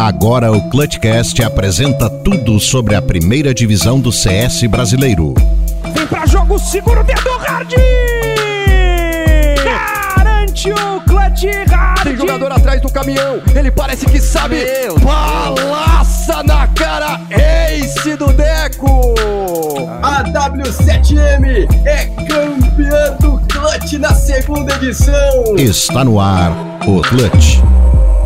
[0.00, 5.34] Agora o Clutchcast apresenta tudo sobre a primeira divisão do CS brasileiro.
[5.94, 7.74] Vem pra jogo seguro dedo hard!
[10.16, 12.02] Garante o Clutch Hard!
[12.02, 14.64] Tem jogador atrás do caminhão, ele parece que sabe.
[14.64, 19.14] Meu Balaça na cara, Ace do Deco!
[20.02, 25.58] A W7M é campeã do Clutch na segunda edição.
[25.58, 26.52] Está no ar
[26.86, 27.60] o Clutch.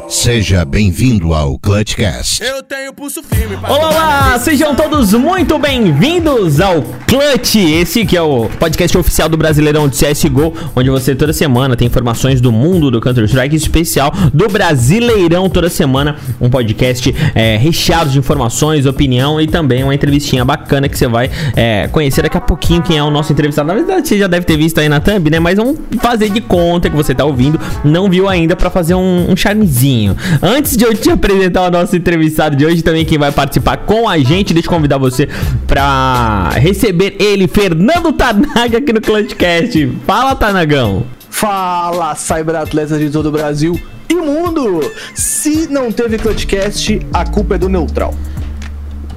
[0.08, 2.42] Seja bem-vindo ao Clutchcast.
[2.42, 4.38] Eu tenho pulso firme Olá, olá!
[4.38, 9.96] Sejam todos muito bem-vindos ao Clutch, esse que é o podcast oficial do Brasileirão de
[9.96, 15.48] CSGO, onde você toda semana tem informações do mundo do Counter-Strike, em especial do Brasileirão
[15.48, 20.98] toda semana, um podcast é, recheado de informações, opinião e também uma entrevistinha bacana que
[20.98, 23.68] você vai é, conhecer daqui a pouquinho quem é o nosso entrevistado.
[23.68, 25.40] Na verdade, você já deve ter visto aí na thumb, né?
[25.40, 29.30] Mas vamos fazer de conta que você tá ouvindo, não viu ainda pra fazer um,
[29.30, 29.93] um charmezinho.
[30.42, 34.08] Antes de eu te apresentar o nosso entrevistado de hoje, também quem vai participar com
[34.08, 35.28] a gente, deixa eu convidar você
[35.66, 39.92] pra receber ele, Fernando Tanaga, aqui no Clutchcast.
[40.06, 41.04] Fala, Tanagão!
[41.30, 44.80] Fala, cyberatletas de todo o Brasil e mundo!
[45.14, 48.14] Se não teve Clutchcast, a culpa é do Neutral.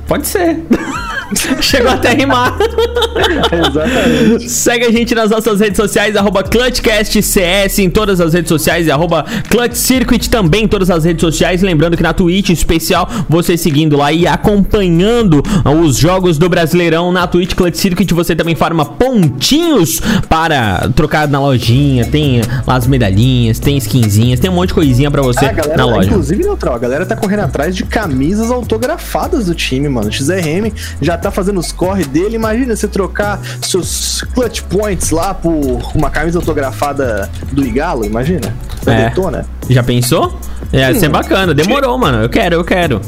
[0.07, 0.57] Pode ser.
[1.61, 2.57] Chegou até a rimar.
[3.51, 4.49] Exatamente.
[4.49, 8.91] Segue a gente nas nossas redes sociais, arroba ClutchCastCS em todas as redes sociais e
[8.91, 11.61] arroba ClutchCircuit também em todas as redes sociais.
[11.61, 15.43] Lembrando que na Twitch, em especial, você seguindo lá e acompanhando
[15.83, 21.41] os jogos do Brasileirão na Twitch Clutch Circuit, você também farma pontinhos para trocar na
[21.41, 22.05] lojinha.
[22.05, 25.85] Tem lá as medalhinhas, tem skinzinhas, tem um monte de coisinha pra você galera, na
[25.85, 26.07] loja.
[26.07, 29.96] inclusive, Neutral, a galera tá correndo atrás de camisas autografadas do time, mano.
[30.01, 32.35] O XRM já tá fazendo os corre dele.
[32.35, 35.53] Imagina você trocar seus clutch points lá por
[35.95, 38.53] uma camisa autografada do Igalo, imagina?
[38.83, 39.09] Da É.
[39.09, 39.45] Detona.
[39.69, 40.37] Já pensou?
[40.71, 41.53] É, ia ser bacana.
[41.53, 42.21] Demorou, mano.
[42.23, 43.01] Eu quero, eu quero.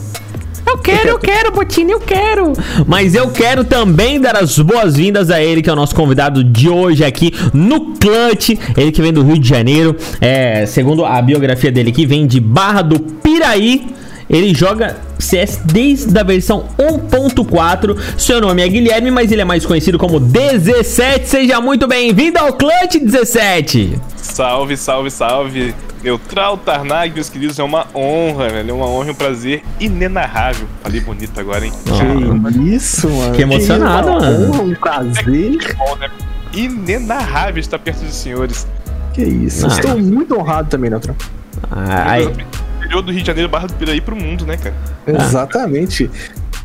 [0.68, 2.54] Eu quero, eu quero, Botini, eu quero.
[2.86, 6.70] Mas eu quero também dar as boas-vindas a ele, que é o nosso convidado de
[6.70, 8.50] hoje aqui no Clutch.
[8.78, 9.96] Ele que vem do Rio de Janeiro.
[10.22, 13.88] É, segundo a biografia dele aqui, vem de Barra do Piraí.
[14.30, 17.98] Ele joga CS desde a versão 1.4.
[18.18, 21.28] Seu nome é Guilherme, mas ele é mais conhecido como 17.
[21.28, 24.00] Seja muito bem-vindo ao Clutch 17.
[24.16, 25.76] Salve, salve, salve.
[26.02, 28.70] Neutral Tarnag, meus queridos, é uma honra, velho.
[28.70, 30.66] É uma honra e um prazer inenarrável.
[30.82, 31.74] Falei bonito agora, hein?
[31.84, 33.34] Que isso, mano.
[33.36, 34.50] Que emocionado, uma mano.
[34.50, 35.76] honra, Um prazer.
[35.78, 36.10] Bom, né?
[36.54, 38.66] Inenarrável estar perto dos senhores.
[39.14, 39.66] Que isso.
[39.66, 39.70] Ah.
[39.70, 41.16] Estou muito honrado também, Neutral.
[41.70, 42.32] Ai,
[42.90, 44.76] Interior do Rio de Janeiro, Barra do Piraí pro mundo, né, cara?
[45.06, 46.10] Exatamente.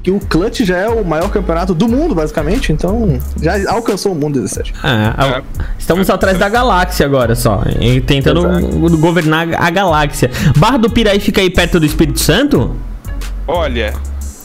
[0.02, 4.14] Que o Clutch já é o maior campeonato do mundo, basicamente, então já alcançou o
[4.14, 4.74] mundo 17.
[4.82, 5.42] Ah, ah,
[5.78, 7.62] estamos atrás da galáxia agora só.
[7.80, 8.96] e Tentando Exato.
[8.98, 10.30] governar a galáxia.
[10.56, 12.76] Barra do Piraí fica aí perto do Espírito Santo?
[13.46, 13.94] Olha.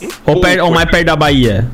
[0.02, 1.68] um Ou, per- ou mais perto da Bahia?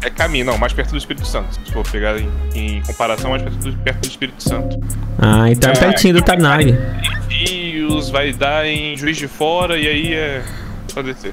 [0.00, 1.46] É caminho, não, mais perto do Espírito Santo.
[1.64, 4.78] Se for pegar em, em comparação, mais perto do, perto do Espírito Santo.
[5.18, 6.76] Ah, então é É, pertinho do Tarnag.
[7.84, 10.42] Rios, vai dar em Juiz de Fora e aí é.
[10.88, 11.32] Só descer.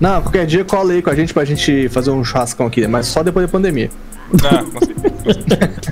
[0.00, 3.06] Não, qualquer dia cola aí com a gente pra gente fazer um churrascão aqui, mas
[3.06, 3.90] só depois da pandemia.
[4.44, 4.64] Ah.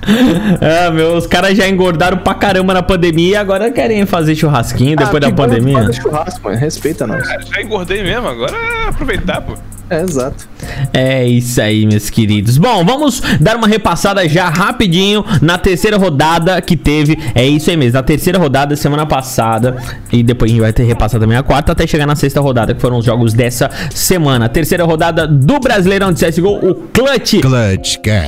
[0.60, 4.96] Ah, meu, os caras já engordaram pra caramba na pandemia e agora querem fazer churrasquinho
[4.96, 5.78] depois Ah, da pandemia.
[5.82, 6.58] Fazer churrasco, mano.
[6.58, 7.28] Respeita nós.
[7.28, 9.54] Ah, Já engordei mesmo, agora é aproveitar, pô.
[9.88, 10.48] É, exato.
[10.92, 12.56] É isso aí, meus queridos.
[12.58, 17.18] Bom, vamos dar uma repassada já rapidinho na terceira rodada que teve.
[17.34, 19.76] É isso aí mesmo, na terceira rodada semana passada.
[20.12, 22.72] E depois a gente vai ter repassado também a quarta até chegar na sexta rodada,
[22.72, 24.48] que foram os jogos dessa semana.
[24.48, 27.40] Terceira rodada do Brasileirão de CSGO, o Clutch.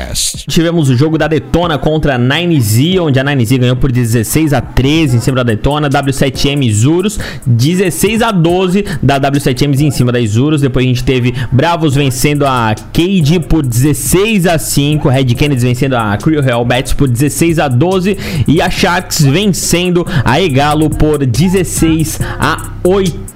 [0.03, 0.47] Clutchcast.
[0.49, 4.61] Tivemos o jogo da Detona contra a 9Z, onde a 9Z ganhou por 16 a
[4.61, 10.21] 13 em cima da Detona, W7M Isurus 16 a 12 da W7M em cima da
[10.21, 10.61] Isurus.
[10.61, 15.95] Depois a gente teve Bravos vencendo a Cade por 16 a 5, Red Kennedy vencendo
[15.95, 18.17] a Crew Hellbats por 16 a 12
[18.49, 23.32] e a Sharks vencendo a Egalo por 16 a 8.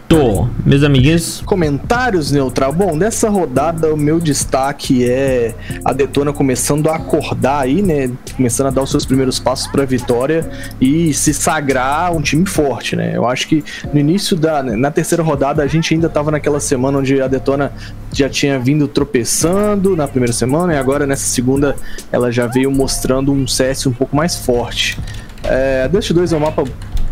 [0.65, 2.73] Meus amiguinhos, Comentários, Neutral.
[2.73, 5.53] Bom, dessa rodada o meu destaque é
[5.85, 8.11] a Detona começando a acordar aí, né?
[8.37, 10.49] Começando a dar os seus primeiros passos pra vitória
[10.81, 13.17] e se sagrar um time forte, né?
[13.17, 14.63] Eu acho que no início da.
[14.63, 17.73] Na terceira rodada a gente ainda tava naquela semana onde a Detona
[18.13, 21.75] já tinha vindo tropeçando na primeira semana e agora nessa segunda
[22.13, 24.99] ela já veio mostrando um CS um pouco mais forte.
[25.43, 26.65] É, a Dust 2 é um mapa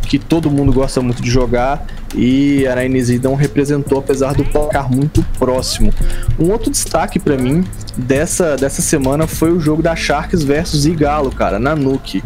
[0.05, 2.75] que todo mundo gosta muito de jogar e a
[3.23, 5.93] não representou, apesar do placar muito próximo.
[6.39, 7.65] Um outro destaque para mim
[7.97, 12.23] dessa, dessa semana foi o jogo da Sharks versus Igalo, cara, na Nuke.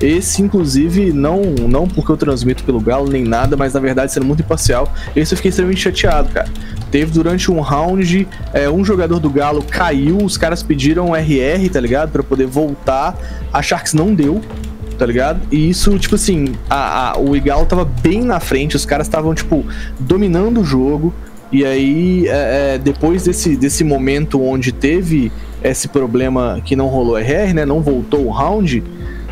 [0.00, 4.26] Esse, inclusive, não, não porque eu transmito pelo Galo nem nada, mas na verdade, sendo
[4.26, 6.48] muito imparcial, esse eu fiquei extremamente chateado, cara.
[6.90, 11.80] Teve durante um round, é, um jogador do Galo caiu, os caras pediram RR, tá
[11.80, 12.10] ligado?
[12.10, 13.16] para poder voltar.
[13.52, 14.40] A Sharks não deu,
[15.00, 15.40] tá ligado?
[15.50, 19.34] E isso, tipo assim, a, a, o Igalo tava bem na frente, os caras estavam,
[19.34, 19.64] tipo,
[19.98, 21.14] dominando o jogo.
[21.50, 25.32] E aí, é, é, depois desse, desse momento onde teve
[25.64, 27.64] esse problema que não rolou RR, né?
[27.64, 28.84] Não voltou o round.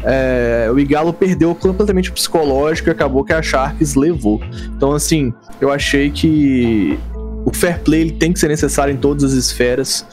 [0.02, 4.40] É, o Igalo perdeu completamente o psicológico e acabou que a Sharks levou.
[4.74, 6.98] Então, assim, eu achei que
[7.44, 10.06] o fair play tem que ser necessário em todas as esferas.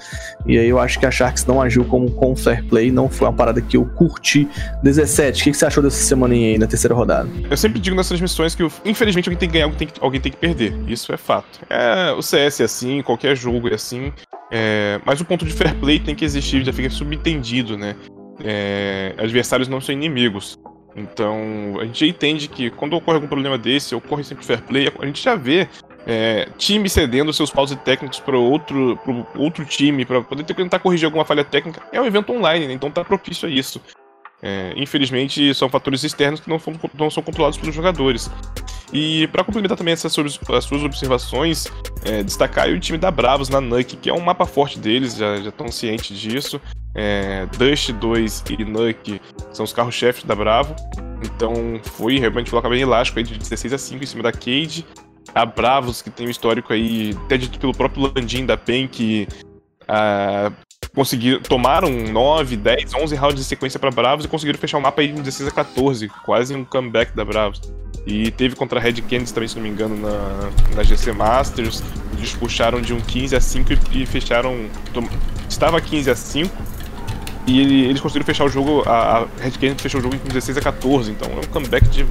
[0.46, 3.28] E aí eu acho que a Sharks não agiu como com fair play, não foi
[3.28, 4.48] uma parada que eu curti.
[4.84, 7.30] 17, o que, que você achou dessa semana aí na terceira rodada?
[7.50, 10.22] Eu sempre digo nas transmissões que, infelizmente, alguém tem que ganhar, alguém tem que, alguém
[10.22, 10.76] tem que perder.
[10.88, 11.60] Isso é fato.
[11.70, 14.14] É, o CS é assim, qualquer jogo é assim.
[14.52, 17.96] É, mas o ponto de fair play tem que existir, já fica subentendido, né?
[18.44, 20.60] É, adversários não são inimigos.
[20.96, 24.90] Então, a gente entende que quando ocorre algum problema desse, ocorre sempre fair play.
[24.98, 25.68] A gente já vê
[26.06, 31.06] é, time cedendo seus pause técnicos para outro, pro outro time, para poder tentar corrigir
[31.06, 32.74] alguma falha técnica, é um evento online, né?
[32.74, 33.82] então tá propício a isso.
[34.42, 38.30] É, infelizmente, são fatores externos que não, são, não são controlados pelos jogadores.
[38.94, 41.66] E para complementar também essas as suas observações,
[42.04, 45.38] é, destacar o time da Bravos na NUC, que é um mapa forte deles, já
[45.38, 46.62] estão cientes disso.
[46.94, 49.20] É, Dust 2 e NUC
[49.52, 50.76] são os carros-chefes da Bravo.
[51.24, 54.86] Então foi realmente um bem elástico aí de 16 a 5 em cima da Cade
[55.34, 59.28] a Bravos, que tem um histórico aí, até dito pelo próprio Landim da PEN, que
[59.84, 60.54] uh,
[60.94, 65.02] conseguiram, tomaram 9, 10, 11 rounds de sequência para Bravos e conseguiram fechar o mapa
[65.02, 67.62] aí de 16 a 14, quase um comeback da Bravos.
[68.08, 71.84] E teve contra a Red Canids também, se não me engano, na, na GC Masters.
[72.18, 74.70] Eles puxaram de um 15 a 5 e, e fecharam.
[75.50, 76.56] Estava 15 a 5.
[77.48, 78.84] E ele, eles conseguiram fechar o jogo.
[78.86, 81.12] A, a Red Canids fechou o jogo com 16 a 14.
[81.12, 82.06] Então é um comeback de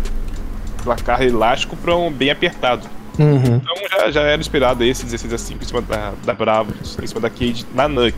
[0.83, 2.89] placar elástico para um bem apertado.
[3.19, 3.57] Uhum.
[3.57, 6.73] Então já, já era esperado esse 16 a 5 em cima da, da Bravo,
[7.03, 8.17] em cima da Cade na Nuke,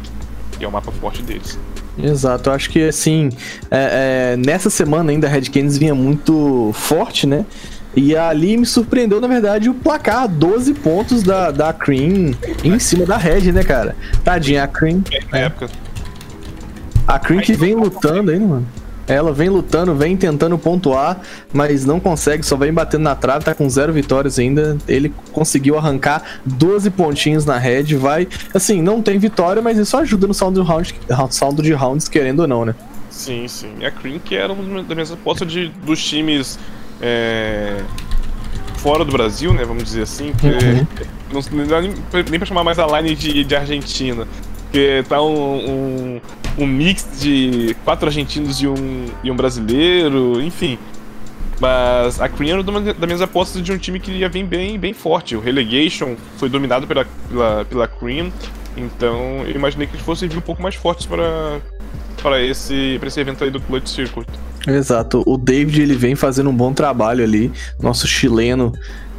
[0.59, 1.59] que é o mapa forte deles.
[1.99, 3.31] Exato, eu acho que assim,
[3.71, 7.47] é, é, nessa semana ainda a Red Canids vinha muito forte, né?
[7.95, 13.07] E ali me surpreendeu, na verdade, o placar 12 pontos da, da Cream em cima
[13.07, 13.97] da Red, né, cara?
[14.23, 15.03] Tadinha, a Cream.
[15.33, 15.71] É, época.
[17.07, 18.67] A Cream que vem lutando aí, mano.
[19.07, 21.21] Ela vem lutando, vem tentando pontuar,
[21.53, 24.77] mas não consegue, só vem batendo na trave, tá com zero vitórias ainda.
[24.89, 28.27] Ele conseguiu arrancar 12 pontinhos na red, vai.
[28.53, 30.95] Assim, não tem vitória, mas isso ajuda no saldo de rounds,
[31.31, 32.75] saldo de rounds querendo ou não, né?
[33.11, 33.73] Sim, sim.
[33.81, 36.59] E a Cream que era uma das minhas apostas de, dos times
[37.01, 37.81] é,
[38.79, 39.65] fora do Brasil, né?
[39.65, 40.33] Vamos dizer assim.
[40.33, 40.87] Que uhum.
[41.33, 41.95] não, não dá nem,
[42.31, 44.27] nem pra chamar mais a line de, de Argentina.
[44.65, 46.21] Porque tá um, um
[46.59, 50.79] um mix de quatro argentinos e um, e um brasileiro, enfim.
[51.61, 54.79] Mas a Cream era uma das minhas apostas de um time que ia vir bem,
[54.79, 55.35] bem forte.
[55.37, 58.31] O Relegation foi dominado pela, pela, pela Cream,
[58.77, 61.61] então eu imaginei que eles fossem vir um pouco mais fortes para,
[62.23, 64.27] para, esse, para esse evento aí do Clutch Circuit.
[64.67, 68.73] Exato, o David ele vem fazendo um bom trabalho ali, nosso chileno,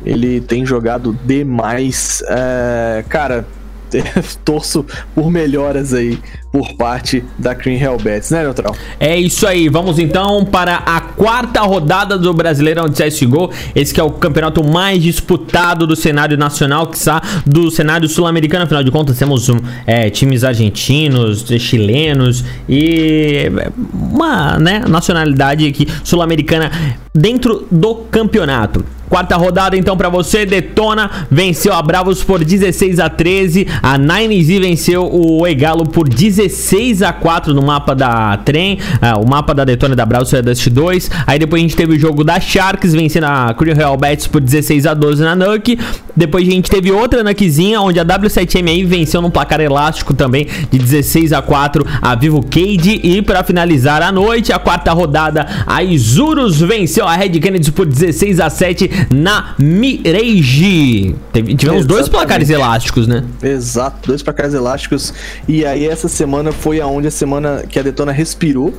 [0.06, 2.22] ele tem jogado demais.
[2.28, 3.48] É, cara,
[4.44, 6.20] torço por melhoras aí
[6.52, 8.76] por parte da Cream Hellbats, né, Neutral?
[9.00, 14.00] É isso aí, vamos então para a quarta rodada do Brasileirão de CSGO, esse que
[14.00, 18.92] é o campeonato mais disputado do cenário nacional, que está do cenário sul-americano, afinal de
[18.92, 19.48] contas temos
[19.86, 23.52] é, times argentinos, chilenos e
[23.94, 26.72] uma né, nacionalidade aqui sul-americana
[27.14, 28.97] dentro do campeonato.
[29.10, 34.44] Quarta rodada então para você, Detona venceu a Bravos por 16 a 13, a Nine
[34.44, 39.54] Z venceu o Egalo por 16 a 4 no mapa da Trem, uh, o mapa
[39.54, 42.24] da Detona da Bravos foi a Dust 2, aí depois a gente teve o jogo
[42.24, 45.80] da Sharks vencendo a Crew Real Bets por 16 a 12 na Nuke,
[46.18, 50.48] depois a gente teve outra Nukezinha onde a W7M aí venceu num placar elástico também
[50.72, 53.00] de 16 a 4 a Vivo Cade.
[53.04, 57.86] E para finalizar a noite, a quarta rodada, a Isurus venceu a Red Kennedy por
[57.86, 61.16] 16 a 7 na Mirage.
[61.34, 62.10] Teve- tivemos dois Exatamente.
[62.10, 63.24] placares elásticos, né?
[63.42, 65.14] Exato, dois placares elásticos.
[65.48, 68.74] E aí essa semana foi aonde a semana que a Detona respirou,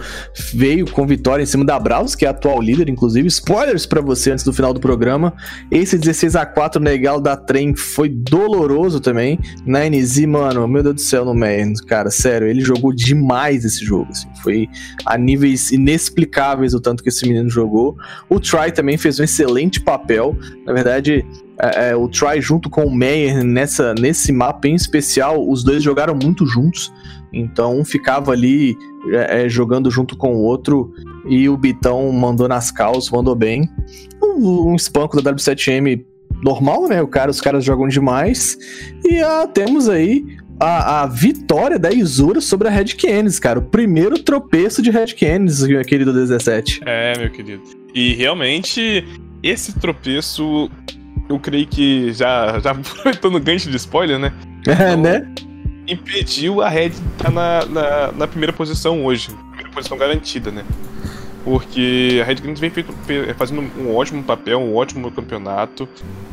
[0.55, 3.27] veio com vitória em cima da Bravos, que é a atual líder, inclusive.
[3.29, 5.33] Spoilers pra você antes do final do programa.
[5.71, 9.39] Esse 16 a 4 no Egal da Trem foi doloroso também.
[9.67, 13.85] Na NZ, mano, meu Deus do céu, no Man, cara, sério, ele jogou demais esse
[13.85, 14.29] jogo, assim.
[14.43, 14.69] Foi
[15.05, 17.97] a níveis inexplicáveis o tanto que esse menino jogou.
[18.29, 20.08] O Try também fez um excelente papel.
[20.65, 21.25] Na verdade,
[21.61, 25.83] é, é, o Try junto com o Meyer nessa, nesse mapa em especial, os dois
[25.83, 26.93] jogaram muito juntos.
[27.33, 28.77] Então um ficava ali
[29.13, 30.93] é, é, jogando junto com o outro
[31.27, 33.69] e o Bitão mandou nas calças, mandou bem.
[34.23, 36.05] Um, um espanco da W7M
[36.43, 37.03] normal, né?
[37.03, 38.57] O cara, os caras jogam demais.
[39.05, 40.25] E ah, temos aí
[40.61, 43.59] a, a vitória da Isura sobre a Red Canids, cara.
[43.59, 46.81] O primeiro tropeço de Red Canids, querido 17.
[46.85, 47.63] É, meu querido.
[47.95, 49.05] E realmente,
[49.43, 50.71] esse tropeço,
[51.29, 54.33] eu creio que já, já aproveitando o gancho de spoiler, né?
[54.67, 55.27] É, né?
[55.87, 59.29] impediu a Red de estar na, na, na primeira posição hoje.
[59.53, 60.63] Primeira posição garantida, né?
[61.45, 65.89] Porque a Red Green vem feito- fe- fazendo um ótimo papel, um ótimo campeonato.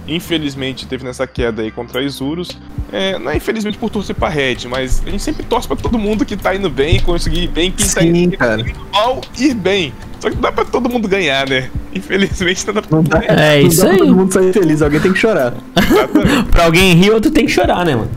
[0.08, 2.58] Infelizmente teve nessa queda aí contra a Isurus.
[2.92, 5.98] É, não é infelizmente por torcer pra Red, mas a gente sempre torce pra todo
[5.98, 8.60] mundo que tá indo bem, conseguir ir bem, quem tá Sim, indo, cara.
[8.62, 9.94] indo mal, ir bem.
[10.26, 11.70] Só que não dá pra todo mundo ganhar, né?
[11.94, 13.42] Infelizmente não dá pra Não todo dá, mundo ganhar.
[13.44, 13.98] É não isso dá aí.
[14.00, 15.54] todo mundo sair feliz, alguém tem que chorar.
[16.50, 18.10] Pra alguém rir, outro tem que chorar, né, mano?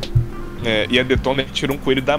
[0.64, 2.18] É, e a Detona tirou um coelho da,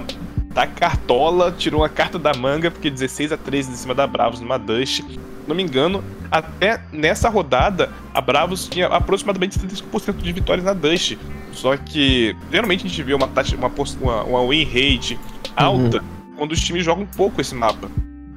[0.54, 4.40] da cartola, tirou uma carta da manga, porque 16 a 13 em cima da Bravos
[4.40, 4.98] numa Dust.
[4.98, 5.18] Se
[5.48, 11.16] não me engano, até nessa rodada, a Bravos tinha aproximadamente 75% de vitórias na Dust.
[11.50, 13.68] Só que, geralmente a gente vê uma, taxa, uma,
[14.00, 15.18] uma, uma win rate
[15.56, 16.00] alta
[16.36, 17.90] quando os times jogam pouco esse mapa.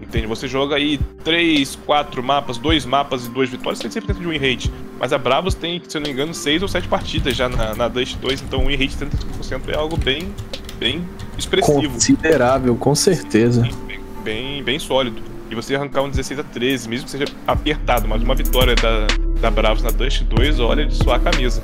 [0.04, 0.28] Entende?
[0.28, 4.38] Você joga aí 3, 4 mapas, 2 mapas e 2 vitórias, tem 100% de win
[4.38, 4.72] rate.
[5.00, 7.74] Mas a Bravos tem, se eu não me engano, 6 ou 7 partidas já na,
[7.74, 10.34] na Dust 2, então o win rate de 75% é algo bem,
[10.78, 11.08] bem
[11.38, 13.62] expressivo, Considerável, com certeza.
[13.88, 15.22] bem, bem, bem sólido.
[15.50, 19.08] E você arrancar um 16 a 13, mesmo que seja apertado, mas uma vitória da,
[19.40, 21.62] da Bravos na Dust 2, olha de suar a camisa.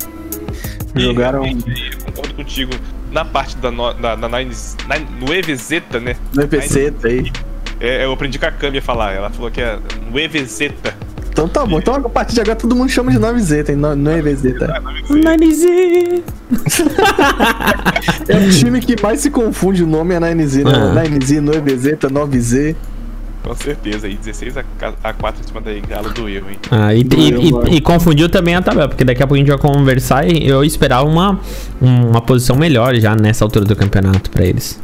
[0.96, 2.72] E, Jogaram realmente, eu concordo contigo.
[3.12, 5.69] Na parte da, no, da, da Nines, Nine, no EVZ,
[6.01, 6.15] né?
[6.34, 7.31] no tá aí.
[7.79, 9.13] É, eu aprendi com a Cami a falar.
[9.13, 9.77] Ela falou que é
[10.12, 10.71] no EVZ.
[11.31, 11.79] Então tá bom.
[11.79, 14.81] Então a partir de agora todo mundo chama de 9Z, no, no EVZ, tá?
[15.09, 16.24] Nanizinho.
[18.27, 20.93] É o time que mais se confunde o nome é 9Z, Ah.
[20.93, 21.03] né?
[21.07, 22.75] 9Z, no EVZ, 9Z.
[23.41, 24.07] Com certeza.
[24.07, 24.63] E 16 a,
[25.03, 26.57] a 4 em cima da Galo do erro, hein?
[26.69, 27.74] Ah, e, e- Doeu, e- mano.
[27.74, 30.63] e confundiu também a tabela, porque daqui a pouco a gente vai conversar e eu
[30.63, 31.39] esperava uma,
[31.79, 34.79] uma posição melhor já nessa altura do campeonato pra eles.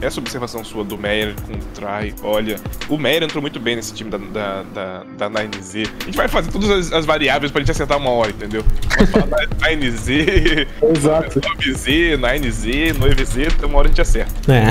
[0.00, 2.56] Essa observação sua do Meyer com o Try, olha,
[2.88, 5.88] o Meyer entrou muito bem nesse time da, da, da, da 9Z.
[6.02, 8.64] A gente vai fazer todas as, as variáveis pra gente acertar uma hora, entendeu?
[8.96, 11.40] Vamos falar da 9Z, Exato.
[11.40, 14.52] 9Z, 9Z, 9Z, então uma hora a gente acerta.
[14.52, 14.66] É.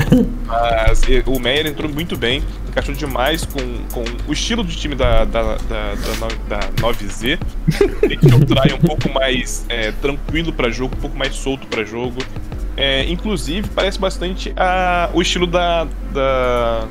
[0.46, 3.60] Mas o Meyer entrou muito bem, encaixou demais com,
[3.92, 5.56] com o estilo de time da, da, da,
[6.48, 7.38] da, da 9Z.
[8.08, 11.84] Deixou o Try um pouco mais é, tranquilo pra jogo, um pouco mais solto pra
[11.84, 12.16] jogo.
[12.80, 16.86] É, inclusive, parece bastante a, o estilo da, da,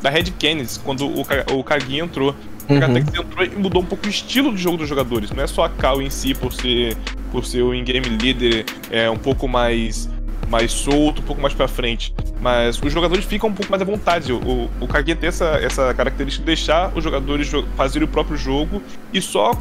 [0.00, 1.20] da Red Canids, quando o,
[1.52, 2.34] o Kagi entrou.
[2.68, 2.80] O Uhum.
[2.80, 5.30] Katex entrou e mudou um pouco o estilo de jogo dos jogadores.
[5.30, 6.96] Não é só a Cal em si, por ser,
[7.30, 10.10] por ser o in-game líder é, um pouco mais,
[10.48, 12.12] mais solto, um pouco mais pra frente.
[12.40, 14.32] Mas os jogadores ficam um pouco mais à vontade.
[14.32, 18.36] O, o Kagi tem essa, essa característica de deixar os jogadores jo- fazerem o próprio
[18.36, 19.52] jogo e só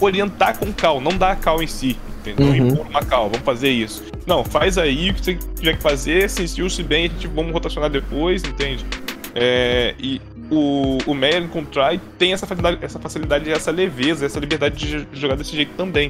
[0.00, 1.96] orientar com cal, não dar a cal em si.
[2.20, 2.46] Entendeu?
[2.46, 2.68] Uhum.
[2.72, 4.02] Impor uma cal, vamos fazer isso.
[4.26, 7.90] Não, faz aí o que você tiver que fazer, sentiu-se bem, a gente vamos rotacionar
[7.90, 8.84] depois, entende?
[9.34, 10.20] É, e
[10.50, 14.76] o, o Meyer com o Try tem essa facilidade, essa facilidade, essa leveza, essa liberdade
[14.76, 16.08] de jo- jogar desse jeito também.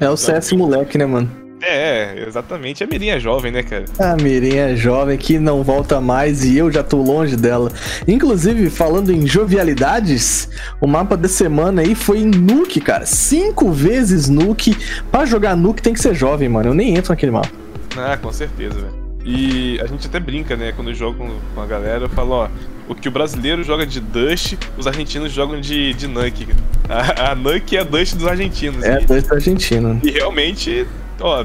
[0.00, 1.30] É o CS moleque, né, mano?
[1.62, 2.82] É, exatamente.
[2.82, 3.84] A Mirinha é jovem, né, cara?
[3.98, 7.70] A Mirinha é jovem que não volta mais e eu já tô longe dela.
[8.06, 10.48] Inclusive, falando em jovialidades,
[10.80, 13.06] o mapa da semana aí foi em Nuke, cara.
[13.06, 14.76] Cinco vezes Nuke.
[15.10, 16.70] Pra jogar Nuke tem que ser jovem, mano.
[16.70, 17.50] Eu nem entro naquele mapa.
[17.96, 19.02] Ah, com certeza, velho.
[19.24, 20.72] E a gente até brinca, né?
[20.74, 22.48] Quando eu jogo com- a galera, eu falo, ó,
[22.88, 26.48] o que o brasileiro joga de Dust, os argentinos jogam de, de Nuke.
[26.88, 28.82] A, a Nuke é a Dust dos argentinos.
[28.82, 29.98] É, e, dois argentinos.
[30.02, 30.84] e realmente,
[31.22, 31.44] ó,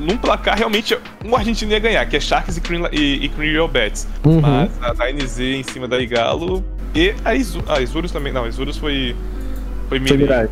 [0.00, 3.52] num placar, realmente, um argentino ia ganhar, que é Sharks e Cream, e, e Cream
[3.52, 4.08] Real Bets.
[4.24, 4.40] Uhum.
[4.40, 8.32] Mas a 9Z em cima da Igalo e a, Isu, a Isurus também.
[8.32, 9.14] Não, a Isurus foi.
[9.88, 10.50] Foi, Mirage.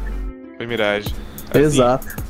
[0.56, 1.14] Foi Mirage.
[1.50, 2.21] Assim, Exato.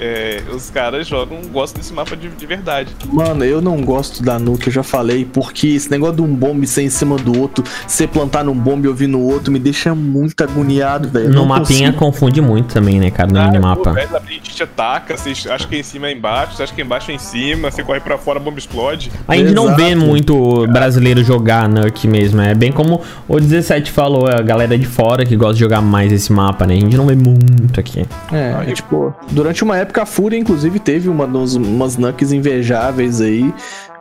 [0.00, 2.88] É, os caras jogam, gostam desse mapa de, de verdade.
[3.12, 6.66] Mano, eu não gosto da nuke, eu já falei, porque esse negócio de um bombe
[6.66, 9.94] ser em cima do outro, você plantar num bombe e ouvir no outro, me deixa
[9.94, 11.28] muito agoniado, velho.
[11.30, 11.98] No mapinha consigo.
[11.98, 13.82] confunde muito também, né, cara, no Ah, minimapa.
[13.82, 16.62] pô, velho, A gente te ataca, você acha que é em cima é embaixo, você
[16.62, 19.10] acha que é embaixo é em cima, você corre pra fora, a bomba explode.
[19.28, 20.06] A gente não vê Exato.
[20.06, 22.40] muito brasileiro jogar Nuke mesmo.
[22.40, 26.12] É bem como o 17 falou, a galera de fora que gosta de jogar mais
[26.12, 26.74] esse mapa, né?
[26.74, 28.06] A gente não vê muito aqui.
[28.32, 33.20] É, é, tipo, durante uma época a Fúria, inclusive, teve uma, uns- umas nukes invejáveis
[33.20, 33.52] aí,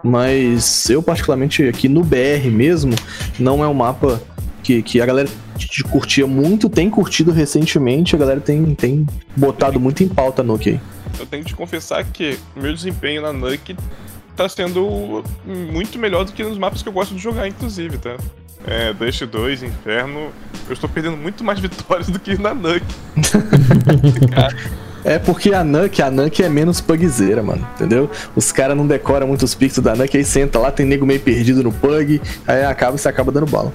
[0.03, 2.93] mas eu, particularmente, aqui no BR mesmo,
[3.39, 4.21] não é um mapa
[4.61, 9.05] que, que a galera te curtia muito, tem curtido recentemente, a galera tem, tem
[9.35, 10.81] botado muito em pauta a nuke aí.
[11.19, 13.75] Eu tenho que te confessar que o meu desempenho na Nuke
[14.35, 18.15] tá sendo muito melhor do que nos mapas que eu gosto de jogar, inclusive, tá?
[18.65, 20.29] É, Dust 2, Inferno,
[20.67, 22.85] eu estou perdendo muito mais vitórias do que na Nuke.
[25.03, 28.09] É porque a Nuke, a Nuke é menos pugzeira, mano, entendeu?
[28.35, 31.19] Os caras não decoram muito os pixels da Nuke, aí senta lá, tem nego meio
[31.19, 33.71] perdido no pug, aí acaba e você acaba dando bala.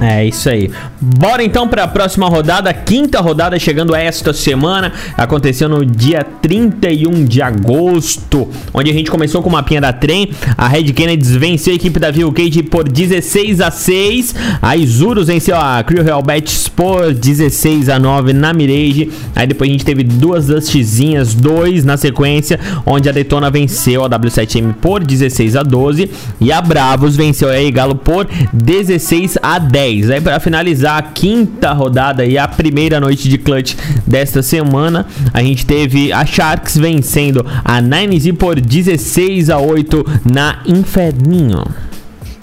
[0.00, 0.70] É isso aí.
[1.00, 4.92] Bora então para a próxima rodada, quinta rodada chegando esta semana.
[5.16, 10.30] Aconteceu no dia 31 de agosto, onde a gente começou com o mapinha da trem.
[10.56, 14.34] A Red Kennedy venceu a equipe da Viu Cage por 16 a 6.
[14.62, 19.10] A Isurus venceu a Crew Hellbats por 16 a 9 na Mirage.
[19.34, 24.10] Aí depois a gente teve duas Dustzinhas, dois na sequência, onde a Detona venceu a
[24.10, 30.10] W7M por 16 a 12 e a Bravos venceu a Galo por 16 a 10.
[30.10, 33.74] Aí para finalizar a quinta rodada e a primeira noite de clutch
[34.06, 40.60] desta semana, a gente teve a Sharks vencendo a 9Z por 16 a 8 na
[40.66, 41.64] Inferninho.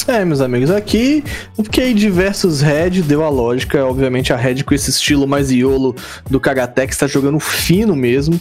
[0.07, 1.23] É, meus amigos, aqui
[1.55, 3.85] o QI versus Red deu a lógica.
[3.85, 5.95] Obviamente, a Red com esse estilo mais iolo
[6.29, 8.39] do Kagatex tá jogando fino mesmo.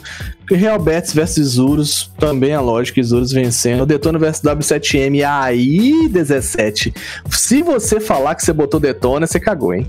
[0.51, 3.87] Real Betis versus Isurus, também a lógica, Isurus vencendo.
[3.87, 6.93] Detona versus W7M, aí 17.
[7.31, 9.87] Se você falar que você botou Detona, você cagou, hein?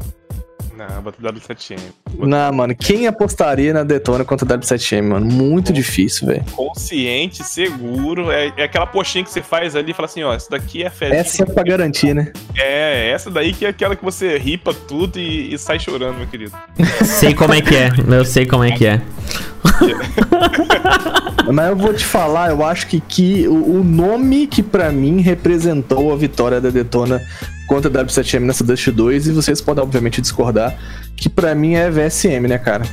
[0.90, 1.80] Não, bota W7M.
[2.18, 5.26] Não, mano, quem apostaria na Detona contra W7M, mano?
[5.26, 6.44] Muito difícil, velho.
[6.56, 10.50] Consciente, seguro, é, é aquela postinha que você faz ali e fala assim, ó, essa
[10.50, 11.16] daqui é fé.
[11.16, 12.32] Essa é pra garantir, né?
[12.58, 16.28] É, essa daí que é aquela que você ripa tudo e, e sai chorando, meu
[16.28, 16.52] querido.
[17.04, 19.02] Sei como é que é, eu sei como é que é.
[21.51, 25.22] Mas eu vou te falar, eu acho que, que o, o nome que pra mim
[25.22, 27.22] representou a vitória da Detona
[27.68, 30.77] contra a W7M nessa Dust 2, e vocês podem obviamente discordar,
[31.15, 32.84] que pra mim é VSM, né, cara?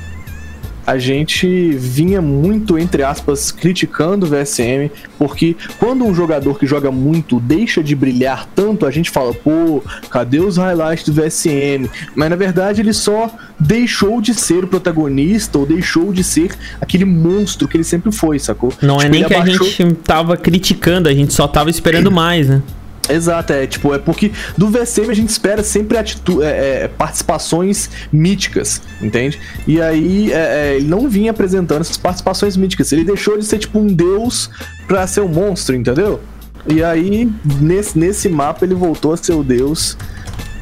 [0.89, 6.91] A gente vinha muito, entre aspas, criticando o VSM, porque quando um jogador que joga
[6.91, 11.91] muito deixa de brilhar tanto, a gente fala, pô, cadê os highlights do VSM?
[12.15, 13.31] Mas na verdade ele só
[13.61, 18.39] deixou de ser o protagonista ou deixou de ser aquele monstro que ele sempre foi,
[18.39, 18.73] sacou?
[18.81, 21.69] Não é Tipo, nem ele que a abaixou- gente tava criticando, a gente só tava
[21.69, 22.63] esperando mais, né?
[23.09, 27.89] Exato, é tipo, é porque do VCM a gente espera sempre atitu é, é, participações
[28.13, 29.39] míticas, entende?
[29.67, 32.93] E aí é, é, ele não vinha apresentando essas participações míticas.
[32.93, 34.51] Ele deixou de ser tipo um deus
[34.87, 36.21] pra ser um monstro, entendeu?
[36.67, 39.97] E aí, nesse, nesse mapa, ele voltou a ser o deus.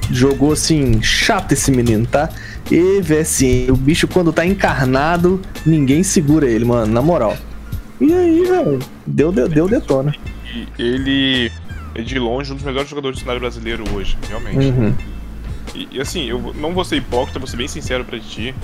[0.08, 2.28] Jogou assim, chato esse menino, tá?
[2.70, 7.36] E VSM, o bicho quando tá encarnado, ninguém segura ele, mano, na moral.
[8.00, 10.14] E aí, velho, deu, deu, deu detona.
[10.54, 11.50] E ele
[11.96, 14.66] é de longe um dos melhores jogadores do cenário brasileiro hoje, realmente.
[14.66, 14.94] Uhum.
[15.74, 18.54] E, e, assim, eu não vou ser hipócrita, vou ser bem sincero pra ti.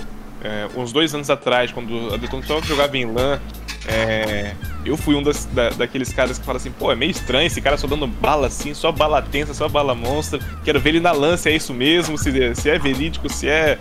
[0.45, 3.39] É, uns dois anos atrás, quando a Detona só jogava em LAN,
[3.87, 7.47] é, eu fui um das, da- daqueles caras que fala assim, pô, é meio estranho
[7.47, 10.41] esse cara só dando bala assim, só bala tensa, só bala monstra.
[10.65, 13.79] Quero ver ele na LAN se é isso mesmo, se, se é verídico, se é,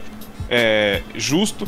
[0.50, 1.66] é, justo.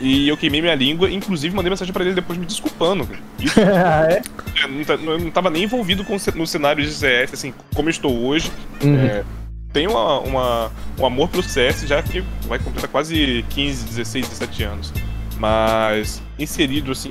[0.00, 3.08] E eu queimei minha língua, inclusive mandei mensagem pra ele depois me desculpando.
[3.38, 4.20] Isso é?
[4.62, 7.90] eu não, eu não tava nem envolvido com, no cenário de CS, assim, como eu
[7.90, 8.50] estou hoje.
[8.82, 8.96] Uhum.
[8.98, 9.24] É,
[9.72, 14.62] tenho uma, uma- um amor pelo CS já que vai completar quase 15, 16, 17
[14.64, 14.92] anos.
[15.38, 17.10] Mas inserido, assim,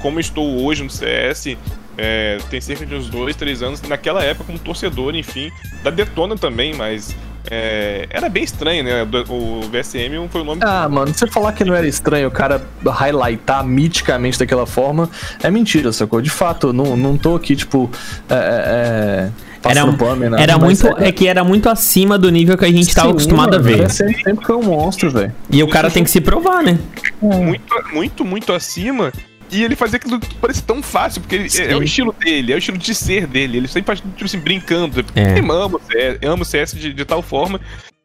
[0.00, 1.56] como eu estou hoje no CS,
[1.96, 5.50] é, tem cerca de uns 2, 3 anos, naquela época como torcedor, enfim,
[5.82, 7.14] da Detona também, mas
[7.50, 9.02] é, era bem estranho, né?
[9.28, 12.62] O VSM foi o nome Ah, mano, você falar que não era estranho o cara
[12.86, 15.10] highlightar miticamente daquela forma
[15.42, 16.20] é mentira, sacou?
[16.20, 17.90] De fato, não, não tô aqui, tipo,
[18.30, 22.56] é, é, é, Era, pano, nada, era muito, é que era muito acima do nível
[22.56, 23.90] que a gente tava Sim, acostumado a mano, ver.
[23.90, 25.32] Sempre, sempre foi um monstro, velho.
[25.50, 26.78] E o cara tem que se provar, né?
[27.20, 29.12] muito, muito, muito acima.
[29.54, 32.52] E ele fazia aquilo que parece tão fácil, porque ele, é, é o estilo dele,
[32.52, 33.58] é o estilo de ser dele.
[33.58, 35.04] Ele sempre faz, tipo assim, brincando.
[35.14, 35.38] É.
[35.38, 37.60] Eu amo o CS, eu amo CS de, de tal forma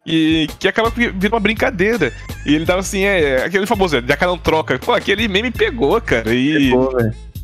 [0.06, 2.14] E que acaba virando uma brincadeira.
[2.46, 4.78] E ele tava assim, é, aquele famoso, já não troca.
[4.78, 6.34] Pô, aquele meme pegou, cara.
[6.34, 6.92] E, Pegou,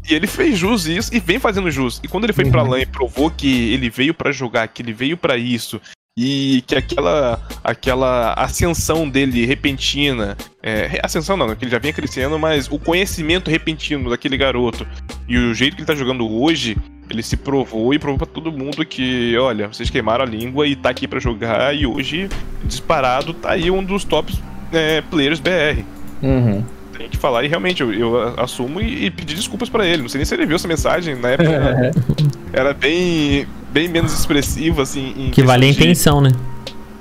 [0.08, 2.00] e ele fez jus isso e vem fazendo jus.
[2.04, 4.94] E quando ele foi pra LAN e provou que ele veio pra jogar, que ele
[4.94, 5.82] veio pra isso,
[6.18, 12.40] e que aquela aquela ascensão dele repentina, é, ascensão não, que ele já vinha crescendo,
[12.40, 14.88] mas o conhecimento repentino daquele garoto
[15.28, 16.78] e o jeito que ele tá jogando hoje,
[17.10, 20.76] ele se provou e provou pra todo mundo que, olha, vocês queimaram a língua e
[20.76, 22.30] tá aqui pra jogar e hoje
[22.64, 25.84] disparado tá aí um dos tops é, players BR.
[26.22, 26.64] Uhum.
[26.98, 30.02] Tem que falar e realmente eu, eu assumo e, e pedir desculpas pra ele.
[30.02, 31.92] Não sei nem se ele viu essa mensagem na época.
[32.54, 35.14] era bem bem menos expressivo assim.
[35.18, 36.32] em Que vale a questão de- intenção, né?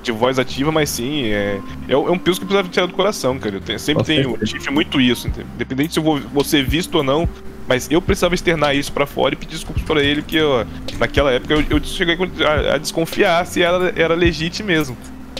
[0.03, 2.93] de voz ativa, mas sim, é, é, um é um peso que precisava tirar do
[2.93, 3.55] coração, cara.
[3.55, 4.51] Eu tenho- sempre Com tenho, certeza.
[4.59, 7.27] tive muito isso, independente se eu vou, vou ser visto ou não,
[7.67, 10.63] mas eu precisava externar isso pra fora e pedir desculpas pra ele, porque ó,
[10.99, 14.95] naquela época eu, eu cheguei a, a desconfiar se era, era legítimo mesmo.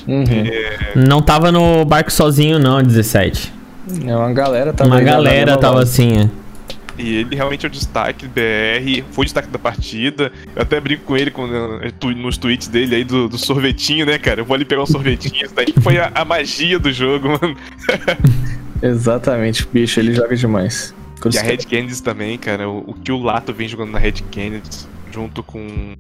[0.08, 0.26] Uhum.
[0.96, 3.54] Não tava no barco sozinho, não, 17.
[4.06, 6.30] É uma galera tava Uma galera tava assim, é.
[6.98, 10.32] E ele realmente é o destaque do BR, foi o destaque da partida.
[10.56, 11.46] Eu até brinco com ele com,
[12.16, 14.40] nos tweets dele aí do, do sorvetinho, né, cara?
[14.40, 17.58] Eu vou ali pegar um sorvetinho, isso daí foi a, a magia do jogo, mano.
[18.82, 20.94] Exatamente, bicho, ele joga demais.
[21.34, 22.70] E a Red Candies também, cara.
[22.70, 25.96] O, o que o Lato vem jogando na Red Candies, junto com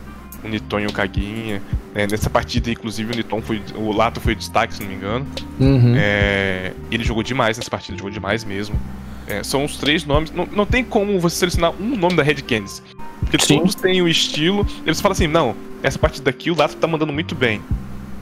[0.45, 1.61] o Niton e o Caguinha.
[1.93, 3.61] né, nessa partida, inclusive, o Niton foi.
[3.75, 5.27] O Lato foi o destaque, se não me engano.
[5.59, 5.93] Uhum.
[5.97, 8.79] É, ele jogou demais nessa partida, jogou demais mesmo.
[9.27, 10.31] É, são os três nomes.
[10.31, 12.81] Não, não tem como você selecionar um nome da Red Candies.
[13.19, 13.57] Porque Sim.
[13.59, 14.65] todos têm o estilo.
[14.85, 17.61] Eles falam assim: não, essa partida aqui o Lato tá mandando muito bem.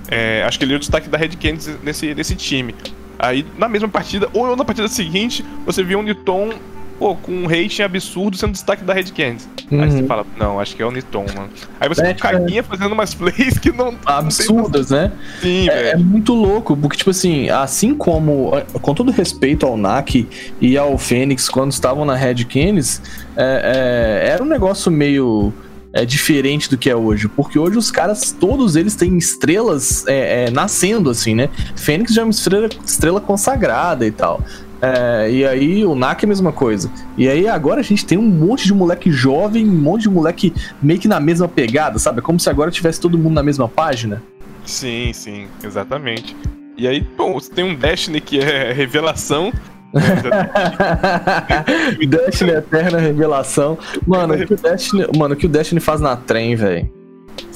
[0.08, 2.76] É, acho que ele é o destaque da Red Candies nesse, nesse time.
[3.18, 6.54] Aí, na mesma partida, ou na partida seguinte, você viu o Niton
[7.00, 9.48] pô, com um rating absurdo sendo destaque da Red Candies.
[9.72, 10.08] Aí você Uhum.
[10.08, 11.50] fala, não, acho que é o Niton, mano.
[11.80, 13.96] Aí você É, Caguinha fazendo umas plays que não.
[14.06, 15.12] Absurdas, né?
[15.12, 16.00] Não tem sim, É, é velho.
[16.06, 18.52] muito louco, porque, tipo assim, assim como,
[18.82, 20.28] com todo respeito ao NAC
[20.62, 23.02] e ao Fênix, quando estavam na Red Canis,
[23.36, 25.52] é, é, era um negócio meio
[25.92, 30.46] é, diferente do que é hoje, porque hoje os caras, todos eles têm estrelas é,
[30.46, 31.50] é, nascendo, assim, né?
[31.76, 34.42] Fênix já é uma estrela, estrela consagrada e tal.
[34.84, 36.92] É, e aí o NAC é a mesma coisa.
[37.18, 40.54] E aí agora a gente tem um monte de moleque jovem, um monte de moleque
[40.82, 42.20] meio que na mesma pegada, sabe?
[42.20, 44.22] É como se agora tivesse todo mundo na mesma página.
[44.66, 46.36] Sim, sim, exatamente.
[46.78, 49.54] E aí, pô, você tem um Destiny que é revelação.
[52.06, 53.78] Destiny Eterna Revelação.
[54.06, 57.03] Mano, o que o Destiny, mano, o que o Destiny faz na trem, velho.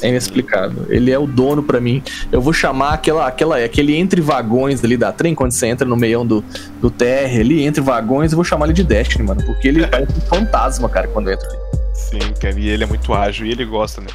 [0.01, 0.85] É inexplicável.
[0.89, 2.03] Ele é o dono pra mim.
[2.31, 5.95] Eu vou chamar aquela, aquela, aquele entre vagões ali da trem, quando você entra no
[5.95, 6.43] meião do,
[6.79, 9.43] do TR ali, entre vagões, eu vou chamar ele de Destiny, mano.
[9.43, 11.57] Porque ele parece um fantasma, cara, quando entra ali.
[11.93, 14.07] Sim, cara, e ele é muito ágil e ele gosta, né?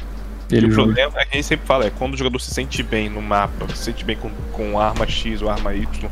[0.51, 0.93] Ele e o joga.
[0.93, 3.21] problema é que a gente sempre fala, é quando o jogador se sente bem no
[3.21, 6.09] mapa, se sente bem com, com arma X ou arma Y,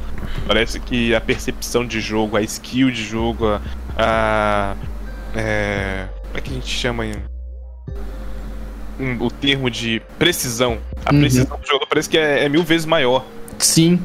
[0.47, 3.59] parece que a percepção de jogo, a skill de jogo, a.
[3.97, 4.75] a
[5.33, 7.05] é, como é que a gente chama
[9.01, 10.77] Hum, o termo de precisão.
[11.05, 11.21] A Uhum.
[11.21, 13.25] precisão do jogador parece que é, é mil vezes maior.
[13.57, 13.99] Sim.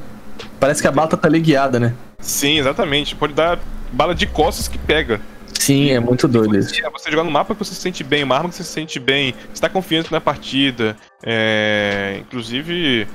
[0.58, 1.94] Parece que a bala tá teleguiada, né?
[2.18, 3.14] Sim, exatamente.
[3.14, 3.58] Pode dar
[3.92, 5.20] bala de costas que pega.
[5.58, 6.74] Sim, é muito doido isso.
[6.84, 8.70] É você jogar no mapa que você se sente bem, uma arma que você se
[8.70, 10.96] sente bem, você tá confiante na partida.
[11.22, 13.06] É, inclusive,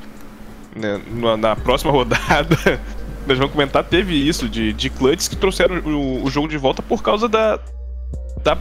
[0.75, 2.79] né, na, na próxima rodada,
[3.27, 6.81] nós vamos comentar, teve isso de, de clutches que trouxeram o, o jogo de volta
[6.81, 7.59] por causa da,
[8.43, 8.58] da,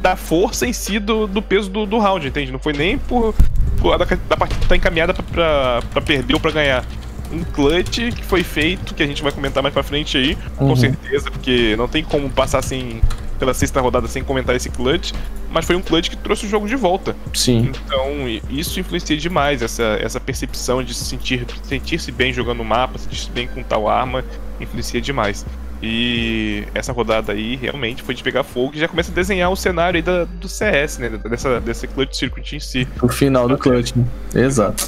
[0.00, 2.50] da força em si do, do peso do, do round, entende?
[2.52, 3.34] Não foi nem por,
[3.78, 6.84] por da, da partida estar encaminhada pra, pra, pra perder ou pra ganhar.
[7.32, 10.66] Um clutch que foi feito, que a gente vai comentar mais pra frente aí, com
[10.66, 10.76] Uhum.
[10.76, 13.00] certeza, porque não tem como passar assim
[13.38, 15.12] pela sexta rodada sem comentar esse clutch,
[15.50, 17.16] mas foi um clutch que trouxe o jogo de volta.
[17.34, 17.70] Sim.
[17.84, 18.12] Então,
[18.48, 23.28] isso influencia demais, essa, essa percepção de se sentir sentir-se bem jogando o mapa, sentir-se
[23.30, 24.24] bem com tal arma,
[24.60, 25.44] influencia demais.
[25.82, 29.56] E essa rodada aí realmente foi de pegar fogo e já começa a desenhar o
[29.56, 31.10] cenário aí da, do CS, né?
[31.28, 32.88] Dessa, desse clutch circuit em si.
[33.02, 34.04] O final do clutch, né?
[34.34, 34.84] Exato.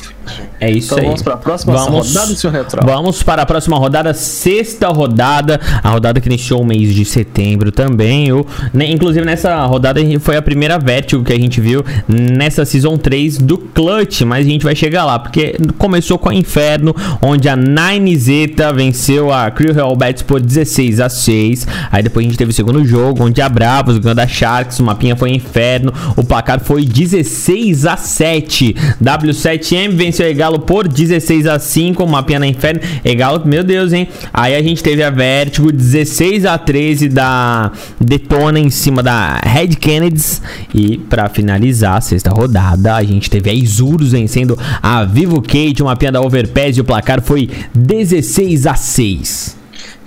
[0.61, 1.05] É isso Então aí.
[1.05, 2.87] vamos pra próxima Vamos- rodada, senhor Neutral.
[2.87, 7.70] Vamos para a próxima rodada, sexta rodada, a rodada que iniciou o mês de setembro
[7.70, 8.29] também.
[8.29, 12.96] Eu, né, inclusive nessa rodada foi a primeira Vertigo que a gente viu nessa Season
[12.96, 17.48] 3 do Clutch, mas a gente vai chegar lá, porque começou com a Inferno, onde
[17.48, 21.66] a 9Z venceu a Crew Hellbats por 16 16 a 6.
[21.90, 24.84] Aí depois a gente teve o segundo jogo, onde a Bravos ganhou da Sharks, o
[24.84, 28.74] mapinha foi inferno, o placar foi 16 a 7.
[29.02, 32.80] W7M venceu o Egalo por 16 a 5, o mapinha na inferno.
[33.04, 34.08] Egalo, meu Deus, hein?
[34.32, 39.68] Aí a gente teve a Vertigo 16 a 13 da Detona em cima da Red
[39.68, 40.40] Kennedys.
[40.72, 45.82] E para finalizar a sexta rodada, a gente teve a Isurus vencendo a Vivo Kate,
[45.82, 49.58] uma pia da Overpass e o placar foi 16 a 6.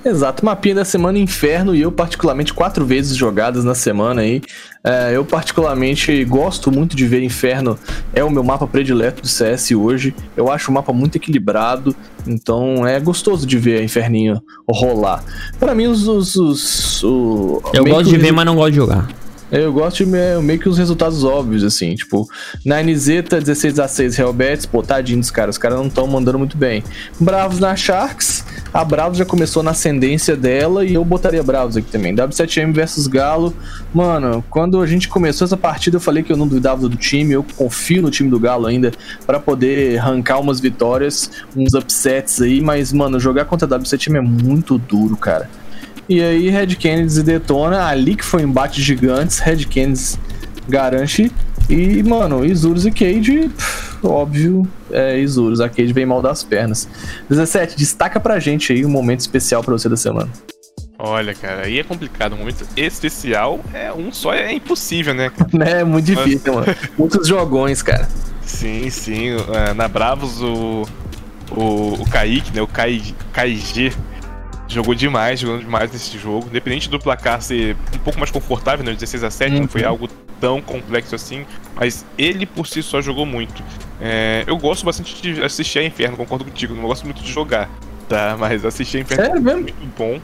[0.04, 4.42] Exato, mapinha da semana Inferno e eu particularmente quatro vezes jogadas na semana aí.
[4.84, 7.78] É, eu particularmente gosto muito de ver Inferno,
[8.14, 10.16] é o meu mapa predileto do CS hoje.
[10.36, 15.24] Eu acho o mapa muito equilibrado, então é gostoso de ver Inferninho rolar.
[15.60, 17.04] Para mim os, os, os
[17.72, 19.08] eu gosto de ver, mas não gosto de jogar.
[19.52, 22.26] Eu gosto de meio que os resultados óbvios, assim, tipo,
[22.66, 26.56] na NZeta 16 a 6 Hellbets, pô, tadinhos, cara, os caras não estão mandando muito
[26.56, 26.82] bem.
[27.20, 31.92] Bravos na Sharks, a Bravos já começou na ascendência dela e eu botaria Bravos aqui
[31.92, 32.16] também.
[32.16, 33.54] W7M versus Galo,
[33.94, 37.34] mano, quando a gente começou essa partida eu falei que eu não duvidava do time,
[37.34, 38.92] eu confio no time do Galo ainda
[39.26, 44.22] para poder arrancar umas vitórias, uns upsets aí, mas, mano, jogar contra a W7M é
[44.22, 45.50] muito duro, cara.
[46.08, 47.86] E aí, Red Kennedy detona.
[47.86, 49.40] Ali que foi um embate gigantes.
[49.40, 50.20] Red Kennedy
[50.68, 51.32] garante.
[51.72, 55.62] E, mano, Isurus e Cade, pff, óbvio, é Isurus.
[55.62, 56.86] A Cade vem mal das pernas.
[57.30, 60.30] 17, destaca pra gente aí um momento especial pra você da semana.
[61.00, 62.34] Olha, cara, aí é complicado.
[62.34, 65.32] Um momento especial é um só, é impossível, né?
[65.66, 66.68] É muito difícil, Mas...
[66.68, 66.78] mano.
[66.98, 68.06] Muitos jogões, cara.
[68.46, 69.30] Sim, sim.
[69.54, 70.86] É, na Bravos, o,
[71.52, 72.62] o, o Kaique, né?
[72.62, 73.94] O Kai, KG
[74.68, 76.48] jogou demais, jogando demais nesse jogo.
[76.50, 78.92] Independente do placar ser um pouco mais confortável, né?
[78.92, 79.62] 16 a 7 uhum.
[79.62, 80.10] não foi algo
[80.42, 83.64] tão complexo assim, mas ele por si só jogou muito.
[84.02, 87.70] É, eu gosto bastante de assistir a Inferno, concordo contigo, não gosto muito de jogar,
[88.10, 88.36] tá?
[88.38, 90.20] Mas assistir a Inferno é muito bom.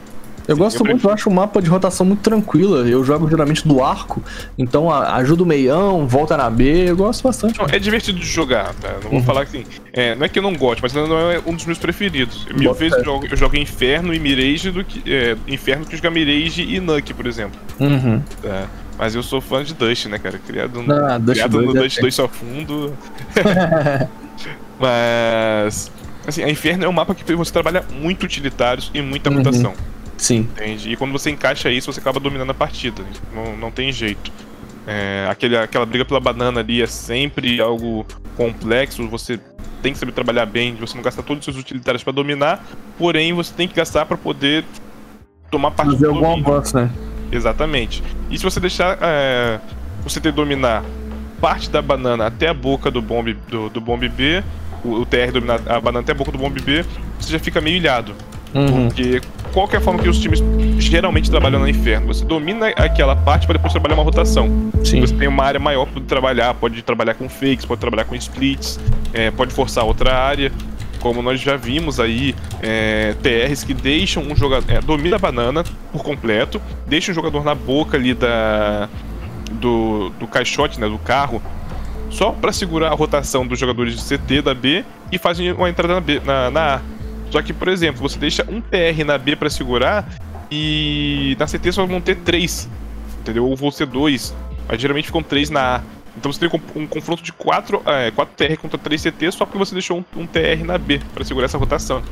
[0.48, 2.78] Eu Sim, gosto eu muito, eu acho o mapa de rotação muito tranquila.
[2.88, 4.22] Eu jogo geralmente do arco,
[4.56, 7.58] então ajuda o meião, volta na B, eu gosto bastante.
[7.58, 8.94] Não, é divertido de jogar, tá?
[8.94, 9.22] Não vou uhum.
[9.22, 9.66] falar que assim.
[9.92, 12.46] É, não é que eu não gosto, mas não é um dos meus preferidos.
[12.56, 15.02] Mil vezes eu jogo, eu jogo Inferno e Mirage do que.
[15.12, 17.60] É, Inferno que jogar Mirage e Nuke, por exemplo.
[17.78, 18.22] Uhum.
[18.42, 18.66] Tá?
[18.98, 20.38] Mas eu sou fã de Dust, né, cara?
[20.38, 22.92] Criado no, ah, criado no Dust 2 é só fundo.
[24.78, 25.90] mas.
[26.26, 29.36] Assim, a Inferno é um mapa que você trabalha muito utilitários e muita uhum.
[29.36, 29.72] rotação.
[30.18, 30.40] Sim.
[30.40, 30.92] Entende?
[30.92, 33.02] E quando você encaixa isso, você acaba dominando a partida.
[33.32, 34.30] Não, não tem jeito.
[34.86, 38.04] É, aquele, aquela briga pela banana ali é sempre algo
[38.36, 39.06] complexo.
[39.08, 39.38] Você
[39.80, 42.64] tem que saber trabalhar bem, você não gastar todos os seus utilitários para dominar,
[42.98, 44.64] porém você tem que gastar para poder
[45.50, 46.90] tomar parte Fazer do algum avanço, né?
[47.30, 48.02] Exatamente.
[48.30, 49.58] E se você deixar é,
[50.02, 50.84] você ter dominar
[51.40, 54.42] parte da banana até a boca do bombe do, do bombe B,
[54.84, 56.84] o, o TR dominar a banana até a boca do bombe B,
[57.18, 58.14] você já fica meio ilhado.
[58.54, 58.88] Uhum.
[58.88, 59.20] Porque
[59.52, 60.42] qual a forma que os times
[60.78, 62.06] geralmente trabalham no inferno?
[62.06, 64.70] Você domina aquela parte para depois trabalhar uma rotação.
[64.84, 65.00] Sim.
[65.00, 68.78] Você tem uma área maior para trabalhar, pode trabalhar com fakes, pode trabalhar com splits,
[69.12, 70.52] é, pode forçar outra área.
[71.00, 74.70] Como nós já vimos aí, é, TRs que deixam um jogador.
[74.70, 78.88] É, domina a banana por completo, deixa o jogador na boca ali da.
[79.52, 81.42] Do, do caixote, né, do carro,
[82.10, 85.94] só para segurar a rotação dos jogadores de CT da B e fazem uma entrada
[85.94, 86.80] na, B, na, na A.
[87.30, 90.06] Só que, por exemplo, você deixa um TR na B para segurar
[90.50, 92.68] e na CT só vão ter três,
[93.20, 93.46] entendeu?
[93.46, 94.34] Ou vão ser dois,
[94.66, 95.82] mas geralmente ficam três na A.
[96.18, 99.58] Então você tem um confronto de 4 é, quatro TR contra 3 CT só porque
[99.58, 102.02] você deixou um, um TR na B para segurar essa rotação.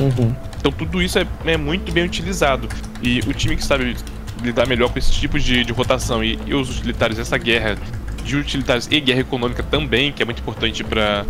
[0.00, 0.34] Uhum.
[0.58, 2.68] Então tudo isso é, é, muito bem utilizado.
[3.02, 3.96] E o time que sabe
[4.42, 7.76] lidar melhor com esse tipo de, de rotação e, e os utilitários dessa guerra
[8.24, 11.24] de utilitários e guerra econômica também, que é muito importante para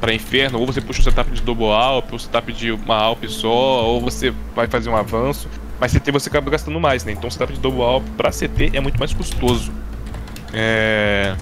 [0.00, 3.22] para inferno, ou você puxa o setup de double alp, ou setup de uma alp
[3.26, 5.48] só, ou você vai fazer um avanço.
[5.78, 7.12] Mas CT você acaba gastando mais, né?
[7.12, 9.72] Então o setup de double alp para CT é muito mais custoso.
[10.52, 11.36] É...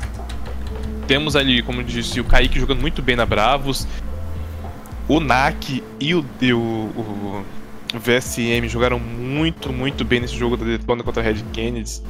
[1.11, 3.85] Temos ali, como eu disse, o Kaique jogando muito bem na Bravos.
[5.09, 7.45] O NAC e o, e o, o,
[7.95, 12.01] VSM jogaram muito, muito bem nesse jogo da Detona contra a Red Kennedy.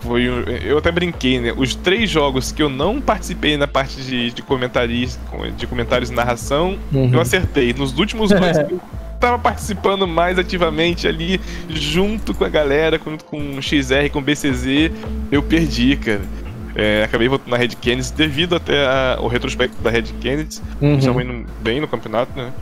[0.00, 0.24] Foi
[0.64, 1.54] eu até brinquei, né?
[1.56, 5.16] Os três jogos que eu não participei na parte de, de, comentários,
[5.56, 7.14] de comentários e narração, uhum.
[7.14, 7.72] eu acertei.
[7.72, 8.80] Nos últimos dois eu
[9.20, 14.22] tava participando mais ativamente ali, junto com a galera, junto com o XR, com o
[14.22, 14.90] BCZ,
[15.30, 16.41] eu perdi, cara.
[16.74, 20.60] É, acabei voltando na Red Kennedy devido até ao retrospecto da Red Kennedy.
[20.80, 20.98] Uhum.
[20.98, 22.52] Estamos indo bem no campeonato, né?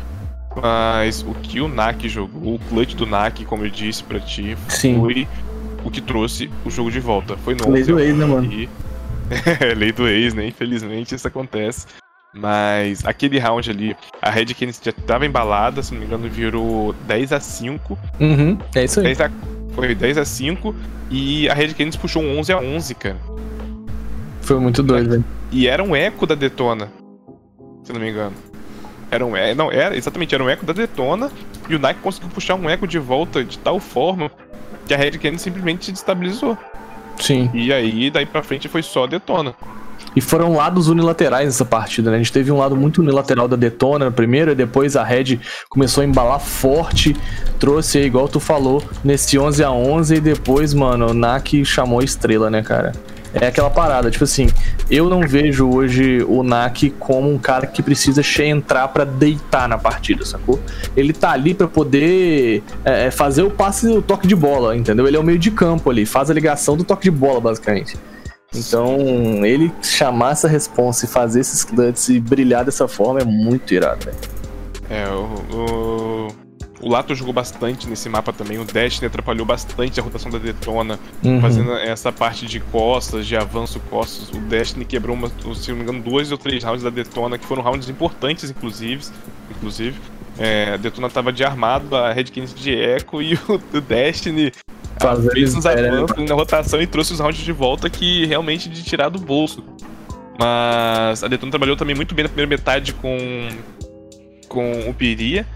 [0.61, 4.57] Mas o que o NAC jogou, o clutch do NAC, como eu disse pra ti,
[4.69, 4.99] Sim.
[4.99, 5.29] foi
[5.85, 7.37] o que trouxe o jogo de volta.
[7.37, 8.51] Foi no Lei do ex, né, mano?
[9.77, 10.47] lei do ex, né?
[10.47, 11.87] Infelizmente isso acontece.
[12.33, 16.95] Mas aquele round ali, a Red Canids já tava embalada, se não me engano, virou
[17.07, 19.07] 10 a 5 Uhum, é isso aí.
[19.07, 19.31] 10 a,
[19.75, 20.75] foi 10 a 5
[21.11, 23.17] e a Red Canids puxou um 11 a 11 cara.
[24.51, 25.25] Foi muito doido, velho.
[25.53, 26.91] E era um eco da Detona,
[27.85, 28.33] se não me engano.
[29.09, 31.31] Era um eco, não, era, exatamente, era um eco da Detona
[31.69, 34.29] e o Nike conseguiu puxar um eco de volta de tal forma
[34.89, 36.59] que a Red Canids simplesmente se destabilizou.
[37.21, 37.49] Sim.
[37.55, 39.55] E aí, daí pra frente, foi só Detona.
[40.17, 42.17] E foram lados unilaterais nessa partida, né?
[42.17, 46.03] A gente teve um lado muito unilateral da Detona primeiro, e depois a Red começou
[46.03, 47.15] a embalar forte,
[47.61, 52.01] trouxe aí, igual tu falou, nesse 11 a 11 e depois, mano, o Nak chamou
[52.01, 52.91] a estrela, né, cara?
[53.33, 54.49] É aquela parada, tipo assim,
[54.91, 59.79] eu não vejo hoje o Nak como um cara que precisa entrar pra deitar na
[59.79, 60.59] partida, sacou?
[60.97, 65.07] Ele tá ali pra poder é, é, fazer o passe, o toque de bola, entendeu?
[65.07, 67.97] Ele é o meio de campo ali, faz a ligação do toque de bola, basicamente.
[68.53, 68.99] Então,
[69.47, 74.07] ele chamar essa responsa e fazer esses clutches e brilhar dessa forma é muito irado,
[74.07, 74.19] velho.
[74.91, 76.29] É, o, o,
[76.81, 78.59] o Lato jogou bastante nesse mapa também.
[78.59, 81.41] O Destiny atrapalhou bastante a rotação da Detona, Uhum.
[81.41, 84.31] fazendo essa parte de costas, de avanço costas.
[84.31, 87.45] O Destiny quebrou, uma, se não me engano, dois ou três rounds da Detona, que
[87.47, 89.05] foram rounds importantes, inclusive.
[89.51, 89.99] inclusive.
[90.39, 94.53] É, a Detona tava de armado, a Red Kings de eco e o, o Destiny
[94.99, 95.73] Fazendo fez uns né?
[95.73, 99.65] avanços na rotação e trouxe os rounds de volta que realmente de tirar do bolso.
[100.39, 103.49] Mas a Detona trabalhou também muito bem na primeira metade com,
[104.49, 105.47] com o Piria.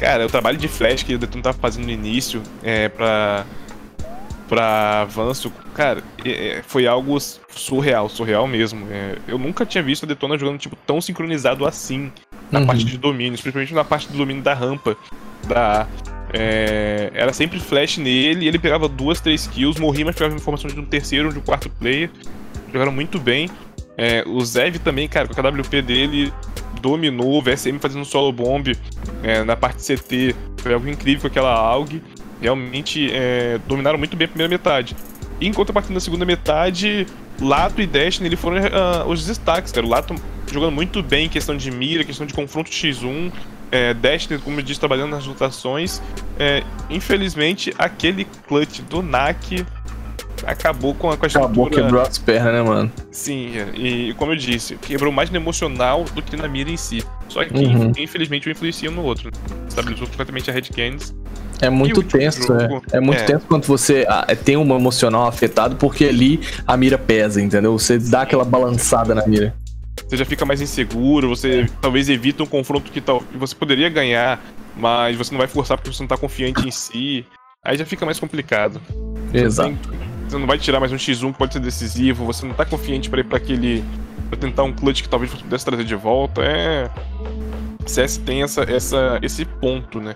[0.00, 3.44] Cara, o trabalho de flash que o Detona tava fazendo no início é, pra,
[4.48, 7.18] pra avanço, cara, é, é, foi algo
[7.50, 8.86] surreal, surreal mesmo.
[8.90, 12.10] É, eu nunca tinha visto a Detona jogando tipo, tão sincronizado assim
[12.50, 12.66] na Uhum.
[12.66, 14.96] parte de domínios, principalmente na parte do domínio da rampa
[15.46, 15.86] da A.
[16.32, 20.80] É, era sempre flash nele, ele pegava duas, três kills, morria, mas pegava informação de
[20.80, 22.08] um terceiro ou de um quarto player.
[22.72, 23.50] Jogaram muito bem.
[23.98, 26.32] É, o Zev também, cara, com a KWP dele,
[26.80, 28.76] dominou o VSM fazendo solo bomb
[29.22, 30.34] é, na parte CT.
[30.58, 32.02] Foi algo incrível com aquela AUG.
[32.40, 34.96] Realmente é, dominaram muito bem a primeira metade.
[35.40, 37.06] Enquanto a partir da segunda metade,
[37.40, 39.86] Lato e Destiny ele foram ah, os destaques, cara.
[39.86, 40.14] O Lato
[40.52, 43.32] jogando muito bem em questão de mira, questão de confronto X1.
[43.72, 46.02] É, Destiny, como eu disse, trabalhando nas rotações.
[46.38, 49.64] É, infelizmente, aquele clutch do NAC
[50.46, 51.82] acabou com a, com a Acabou, estrutura.
[51.82, 52.92] quebrou as pernas, né, mano?
[53.10, 57.04] Sim, e como eu disse, quebrou mais no emocional do que na mira em si.
[57.28, 57.92] Só que, Uhum.
[57.98, 59.30] infelizmente, um influencia no outro.
[59.68, 61.14] Estabilizou completamente a Red Canids.
[61.62, 62.60] É muito tenso, é.
[62.68, 62.82] jogo?
[62.92, 63.24] É muito É.
[63.24, 67.78] tenso quando você ah, tem um emocional afetado, porque ali a mira pesa, entendeu?
[67.78, 69.54] Você dá aquela balançada na mira.
[70.08, 73.88] Você já fica mais inseguro, você talvez evita um confronto que tal, que você poderia
[73.90, 74.40] ganhar,
[74.76, 77.24] mas você não vai forçar porque você não tá confiante em si.
[77.64, 78.80] Aí já fica mais complicado.
[79.32, 79.76] Exato.
[80.30, 83.10] Você não vai tirar mais um X1 que pode ser decisivo, você não tá confiante
[83.10, 83.82] pra ir pra aquele.
[84.28, 86.40] pra tentar um clutch que talvez você pudesse trazer de volta.
[86.40, 86.88] É.
[87.84, 90.14] CS tem essa, essa, esse ponto, né?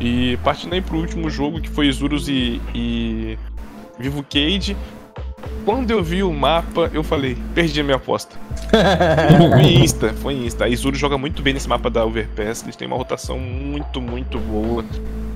[0.00, 3.38] E partindo aí pro último jogo, que foi Isurus e, e
[3.98, 4.74] Vivo Cage.
[5.66, 8.38] Quando eu vi o mapa, eu falei, perdi a minha aposta.
[9.52, 10.64] foi Insta, foi Insta.
[10.64, 14.38] A Isurus joga muito bem nesse mapa da Overpass, eles têm uma rotação muito, muito
[14.38, 14.82] boa.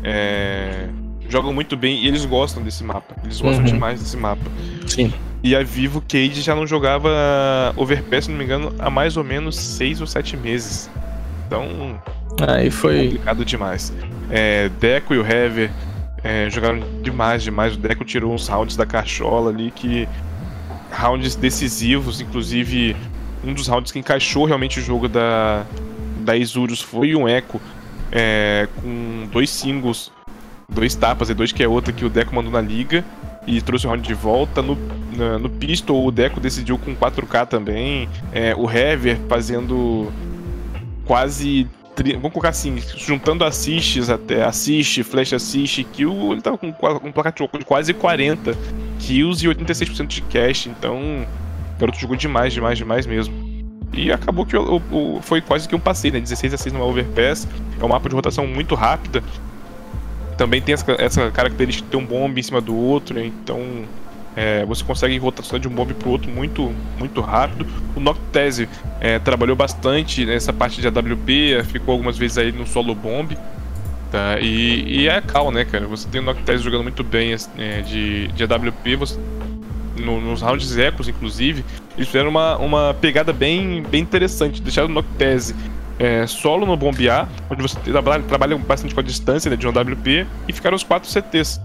[0.02, 0.88] É,
[1.28, 3.14] Jogam muito bem e eles gostam desse mapa.
[3.24, 3.72] Eles gostam Uhum.
[3.72, 4.42] demais desse mapa.
[4.86, 5.12] Sim.
[5.42, 7.10] E a Vivo Cage já não jogava
[7.76, 10.90] Overpass, se não me engano, há mais ou menos seis ou sete meses.
[11.46, 12.00] Então,
[12.48, 13.04] Aí foi foi.
[13.04, 13.92] complicado demais.
[14.30, 15.70] É, Deco e o Hever
[16.22, 17.74] é, jogaram demais, demais.
[17.74, 20.08] O Deco tirou uns rounds da cachola ali que.
[20.92, 22.94] Rounds decisivos, inclusive
[23.42, 25.64] um dos rounds que encaixou realmente o jogo da,
[26.20, 27.60] da Isurus foi um eco
[28.12, 30.12] é, com dois singles,
[30.68, 33.04] dois tapas e dois que é outra que o Deco mandou na liga
[33.46, 34.62] e trouxe o round de volta.
[34.62, 34.76] No,
[35.16, 38.08] na- no Pistol, o Deco decidiu com 4K também.
[38.32, 40.10] É, o Hever fazendo
[41.04, 41.66] quase.
[41.94, 47.12] tri- Vamos colocar assim, juntando assists até, assist, flash assist, kill, ele tava com um
[47.12, 48.56] placar de quase 40
[48.98, 53.34] kills e 86% de cash, então o garoto jogou demais, demais, demais mesmo.
[53.92, 56.20] E acabou que o, o- foi quase que um passeio, né?
[56.20, 57.46] 16 a 6 numa overpass,
[57.80, 59.22] é um mapa de rotação muito rápida.
[60.36, 63.24] Também tem essa, essa característica de ter um bomb em cima do outro, né?
[63.26, 63.84] então
[64.36, 67.66] é, você consegue rotacionar de um bomb pro outro muito, muito rápido.
[67.94, 68.68] O Noctese
[69.00, 73.36] é, trabalhou bastante nessa parte de AWP, ficou algumas vezes aí no solo bomb.
[74.10, 74.38] Tá?
[74.40, 75.86] E, e é Cal, né, cara?
[75.86, 79.18] Você tem o Noctese jogando muito bem é, de, de AWP, você,
[79.96, 81.64] no- nos rounds ecos, inclusive,
[81.96, 84.60] eles fizeram uma, uma pegada bem, bem interessante.
[84.60, 85.54] Deixaram o Noctese
[85.98, 89.70] é, solo no bombear, onde você trabalha, trabalha bastante com a distância né, de um
[89.70, 91.60] AWP, e ficaram os quatro CTs.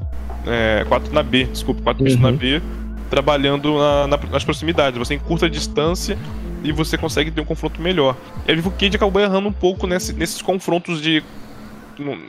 [0.48, 2.18] É, quatro na B, desculpa, quatro Uhum.
[2.18, 2.62] na B.
[3.10, 4.96] trabalhando na- na- nas proximidades.
[5.00, 6.16] Você encurta a distância
[6.64, 8.16] e você consegue ter um confronto melhor.
[8.48, 11.24] E a Vivo Cage acabou errando um pouco nesse- nesses confrontos de.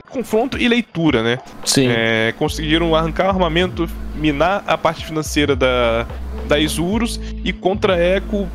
[0.08, 1.38] confronto e leitura, né?
[1.64, 1.86] Sim.
[1.88, 3.86] É, conseguiram arrancar o armamento,
[4.16, 6.06] minar a parte financeira da,
[6.48, 8.48] da Isurus e contra a Echo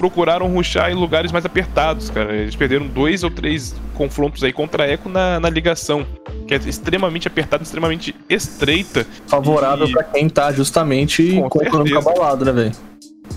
[0.00, 2.34] procuraram ruxar em lugares mais apertados, cara.
[2.34, 6.06] Eles perderam dois ou três confrontos aí contra a Echo na, na ligação,
[6.48, 9.06] que é extremamente apertada, extremamente estreita.
[9.26, 12.72] Favorável E- pra quem tá justamente Com com o econômico abalado, né, velho?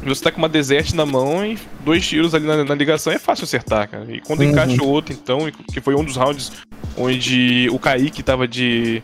[0.06, 3.20] Você tá com uma desert na mão e dois tiros ali na, na ligação é
[3.20, 4.06] fácil acertar, cara.
[4.10, 4.50] E quando Uhum.
[4.52, 5.40] encaixa o outro, então,
[5.72, 6.50] que foi um dos rounds
[6.98, 9.04] onde o Kaique tava de.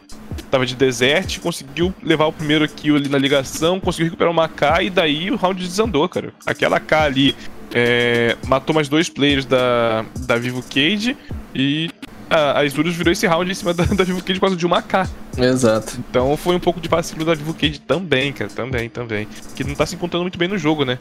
[0.52, 4.84] Tava de desert, conseguiu levar o primeiro kill ali na ligação, conseguiu recuperar uma K
[4.84, 6.32] e daí o round desandou, cara.
[6.46, 7.36] Aquela K ali
[7.74, 11.16] é, matou mais dois players da, da Vivo Cage
[11.54, 11.90] e
[12.30, 14.66] a, a Isurus virou esse round em cima da, da Vivo Cage por causa de
[14.66, 15.08] uma K.
[15.38, 15.98] Exato.
[16.10, 18.50] Então foi um pouco de vacilo da Vivo Cage também, cara.
[18.50, 19.28] Também, também.
[19.56, 20.98] Que não tá se encontrando muito bem no jogo, né?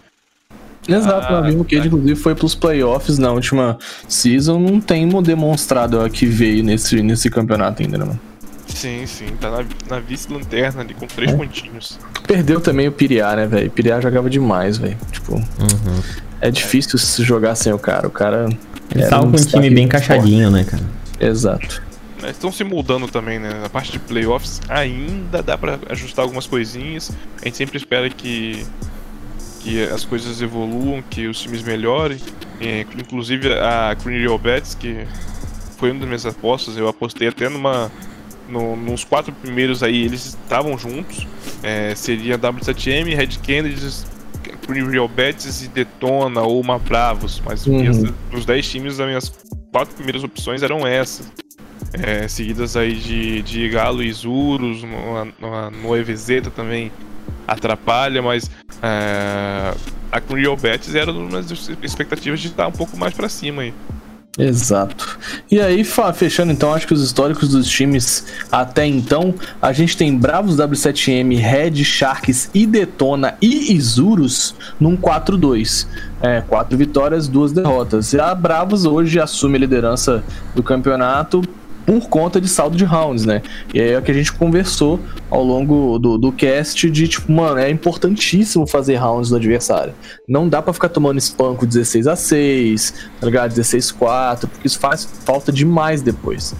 [0.86, 1.86] Exato, Ah, o Vivo Cage, tá.
[1.86, 3.78] inclusive, foi pros playoffs na última
[4.08, 4.58] season.
[4.58, 8.20] Não tem mo- demonstrado a que veio nesse, nesse campeonato ainda, né, mano?
[8.78, 11.36] Sim, sim, tá na, na vice-lanterna ali com três É.
[11.36, 11.98] pontinhos.
[12.28, 13.68] Perdeu também o Piriá, né, velho?
[13.72, 14.96] Piriá jogava demais, velho.
[15.10, 15.42] Tipo,
[16.40, 18.06] é difícil se jogar sem o cara.
[18.06, 18.48] O cara.
[18.94, 20.82] Estavam um com um time bem encaixadinho, né, cara?
[21.18, 21.82] Exato.
[22.22, 23.50] Mas estão se mudando também, né?
[23.62, 27.10] Na parte de playoffs ainda dá pra ajustar algumas coisinhas.
[27.42, 28.64] A gente sempre espera que,
[29.60, 32.18] que as coisas evoluam, que os times melhorem.
[32.60, 35.04] É, inclusive a Green Real Bets, que
[35.78, 37.90] foi uma das minhas apostas, eu apostei até numa.
[38.48, 41.26] No, nos quatro primeiros aí, eles estavam juntos.
[41.62, 43.86] É, seria W7M, Red Kennedy,
[44.68, 47.42] Real Betis e Detona ou uma Bravos.
[47.44, 48.12] Mas Uhum.
[48.30, 49.32] dos 10 times, as minhas
[49.72, 51.30] quatro primeiras opções eram essas.
[51.92, 56.92] É, seguidas aí de, de Galo e Isurus, no, no, no EVZ também
[57.46, 58.50] atrapalha, mas
[58.82, 59.74] é,
[60.12, 63.74] a Real Betis era uma das expectativas de estar um pouco mais pra cima aí.
[64.38, 65.18] Exato.
[65.50, 65.82] E aí,
[66.14, 71.36] fechando então, acho que os históricos dos times até então, a gente tem Bravos W7M,
[71.36, 75.88] Red, Sharks e Detona e Isurus num 4-2.
[76.22, 78.12] É, quatro vitórias, duas derrotas.
[78.12, 80.22] E a Bravos hoje assume a liderança
[80.54, 81.42] do campeonato
[81.88, 83.40] por conta de saldo de rounds, né?
[83.72, 87.32] E aí é o que a gente conversou ao longo do, do cast de tipo,
[87.32, 89.94] mano, é importantíssimo fazer rounds do adversário.
[90.28, 93.54] Não dá pra ficar tomando espanco 16 a 6, tá ligado?
[93.54, 96.54] 16 a 4, porque isso faz falta demais depois.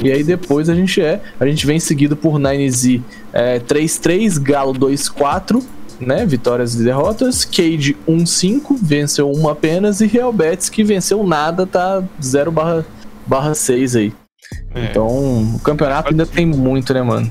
[0.00, 3.02] E aí depois a gente é, a gente vem seguido por 9Z
[3.32, 5.60] é, 3-3, Galo 2-4,
[5.98, 6.24] né?
[6.24, 7.44] Vitórias e derrotas.
[7.44, 10.00] Cade 1-5, venceu uma apenas.
[10.00, 12.86] E Real Betis, que venceu nada, tá 0 barra,
[13.26, 14.12] barra 6 aí.
[14.74, 17.30] É, Então, o campeonato ainda tem muito, né, mano?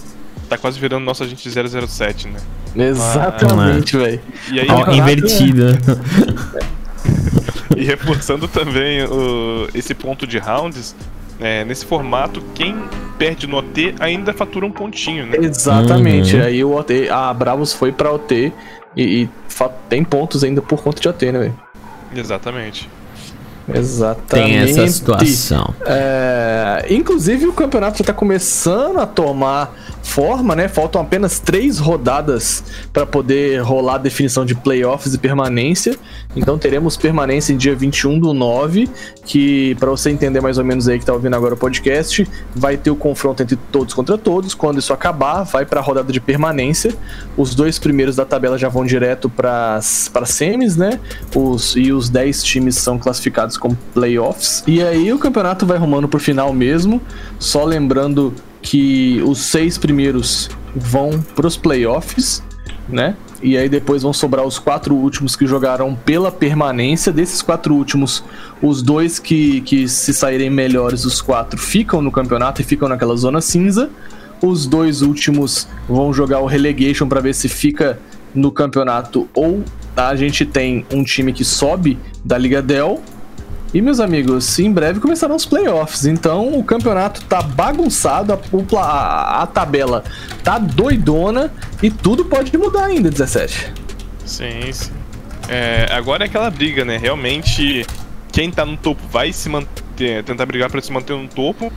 [0.50, 2.40] Tá quase virando nosso agente 007, né?
[2.76, 4.20] Exatamente, velho.
[4.52, 5.78] E aí, Ó, campeonato- invertida.
[7.76, 10.96] e reforçando também o- esse ponto de rounds,
[11.40, 12.76] é, nesse formato, quem
[13.18, 15.38] perde no OT ainda fatura um pontinho, né?
[15.42, 16.36] Exatamente.
[16.36, 16.44] Uhum.
[16.44, 18.52] Aí o OT, a Bravos foi pra OT
[18.96, 19.30] e, e
[19.90, 21.60] tem pontos ainda por conta de OT, né, velho?
[22.16, 22.90] Exatamente.
[23.74, 24.28] Exatamente.
[24.28, 25.74] Tem essa situação.
[25.86, 29.76] É, inclusive o campeonato já tá começando a tomar
[30.08, 30.68] forma, né?
[30.68, 35.96] Faltam apenas três rodadas para poder rolar a definição de playoffs e permanência.
[36.36, 38.90] Então teremos permanência em dia 21 do 9,
[39.26, 42.78] que para você entender mais ou menos aí que tá ouvindo agora o podcast, vai
[42.78, 44.54] ter o confronto entre todos contra todos.
[44.54, 46.96] Quando isso acabar, vai para a rodada de permanência.
[47.36, 49.80] Os dois primeiros da tabela já vão direto para
[50.14, 51.00] para semis, né?
[51.36, 54.64] Os e os 10 times são classificados como playoffs.
[54.66, 57.02] E aí o campeonato vai rumando pro final mesmo,
[57.38, 58.34] só lembrando
[58.70, 62.44] que os seis primeiros vão pros playoffs,
[62.90, 63.16] né?
[63.42, 67.14] E aí depois vão sobrar os quatro últimos que jogarão pela permanência.
[67.14, 68.26] Desses quatro últimos,
[68.62, 73.16] os dois que, que se saírem melhores, os quatro, ficam no campeonato e ficam naquela
[73.16, 73.90] zona cinza.
[74.42, 77.98] Os dois últimos vão jogar o relegation para ver se fica
[78.36, 79.64] no campeonato ou
[79.96, 83.02] a gente tem um time que sobe da Liga Dell.
[83.74, 86.06] E meus amigos, em breve começarão os playoffs.
[86.06, 90.04] Então o campeonato tá bagunçado, a, a, a tabela
[90.44, 91.52] tá doidona
[91.84, 93.74] e tudo pode mudar ainda, 17.
[94.26, 94.92] Sim, sim.
[95.50, 96.98] É, agora é aquela briga, né?
[96.98, 97.86] Realmente,
[98.32, 101.72] quem tá no topo vai se manter, tentar brigar pra se manter no topo.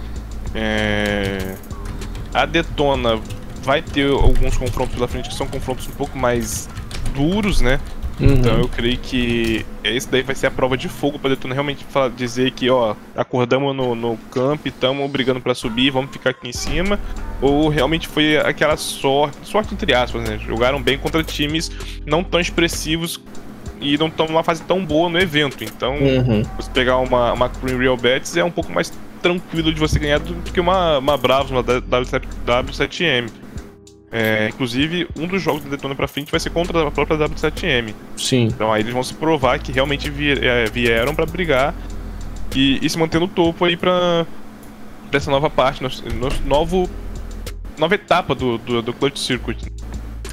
[0.55, 1.55] É,
[2.35, 3.21] a Detona
[3.63, 6.69] vai ter alguns confrontos pela frente que são confrontos um pouco mais
[7.15, 7.79] duros, né?
[8.21, 8.35] Uhum.
[8.35, 11.85] Então eu creio que esse daí vai ser a prova de fogo pra Detona realmente
[11.85, 16.49] falar, dizer que, ó, acordamos no, no camp, estamos brigando pra subir, vamos ficar aqui
[16.49, 16.99] em cima.
[17.41, 20.39] ou realmente foi aquela sorte, sorte entre aspas, né?
[20.47, 21.71] Jogaram bem contra times
[22.05, 23.19] não tão expressivos
[23.81, 25.65] e não estão numa fase tão boa no evento.
[25.65, 26.43] Então, Uhum.
[26.57, 28.93] você pegar uma, uma Cream Real Bets é um pouco mais
[29.23, 33.31] tranquilo de você ganhar do que uma, uma Bravos, uma W7, W7M.
[34.13, 37.95] É, inclusive, um dos jogos da Detona pra frente vai ser contra a própria W7M.
[38.17, 38.47] Sim.
[38.47, 41.75] Então aí eles vão se provar que realmente é, vieram pra brigar
[42.55, 44.27] e, e se manter no topo aí pra,
[45.09, 46.91] pra essa nova parte, no, no novo,
[47.79, 49.59] nova etapa do, do, do Clutch Circuit.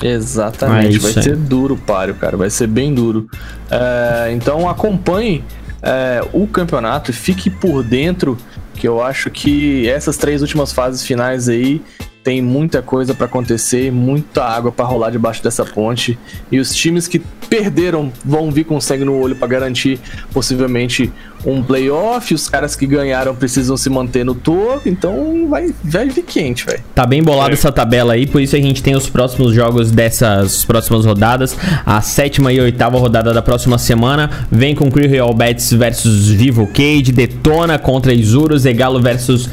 [0.02, 1.24] Exatamente, É vai aí.
[1.24, 3.30] ser duro o páreo, cara, vai ser bem duro.
[3.70, 5.44] É, então acompanhe
[5.82, 8.38] é, o campeonato e fique por dentro,
[8.74, 11.82] que eu acho que essas três últimas fases finais aí
[12.28, 16.20] tem muita coisa pra acontecer, muita água pra rolar debaixo dessa ponte
[16.52, 17.20] e os times que
[17.50, 19.98] perderam vão vir com sangue no olho pra garantir
[20.34, 21.10] possivelmente
[21.46, 26.24] um playoff, os caras que ganharam precisam se manter no topo, então vai, vai vir
[26.24, 26.82] quente, velho.
[26.94, 27.54] Tá bem bolada É.
[27.54, 31.56] essa tabela aí, por isso a gente tem os próximos jogos dessas próximas rodadas.
[31.86, 36.68] A sétima e oitava rodada da próxima semana vem com Cree Real Betis versus Vivo
[36.68, 39.50] Cage, Detona contra Isurus, Egalo versus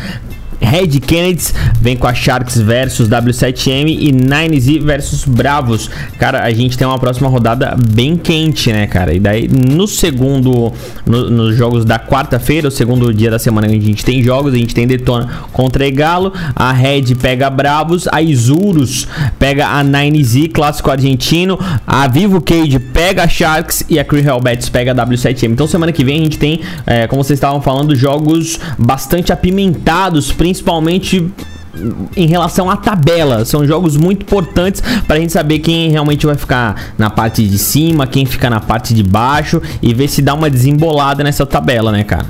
[0.60, 5.90] Red Kennedys, vem com a Sharks versus W7M e 9Z versus Bravos.
[6.18, 9.14] Cara, a gente tem uma próxima rodada bem quente, né, cara?
[9.14, 10.72] E daí no segundo,
[11.06, 14.54] no- nos jogos da quarta-feira, o segundo dia da semana que a gente tem jogos,
[14.54, 19.06] a gente tem Detona contra Egalo, a Red pega Bravos, a Isurus
[19.38, 24.68] pega a 9Z, clássico argentino, a Vivo Cage pega a Sharks e a Cree Hellbats
[24.68, 25.52] pega a W7M.
[25.52, 30.32] Então semana que vem a gente tem, é, como vocês estavam falando, jogos bastante apimentados,
[30.48, 31.26] principalmente
[32.14, 33.46] em relação à tabela.
[33.46, 37.56] São jogos muito importantes para a gente saber quem realmente vai ficar na parte de
[37.56, 41.90] cima, quem fica na parte de baixo e ver se dá uma desembolada nessa tabela,
[41.90, 42.26] né, cara?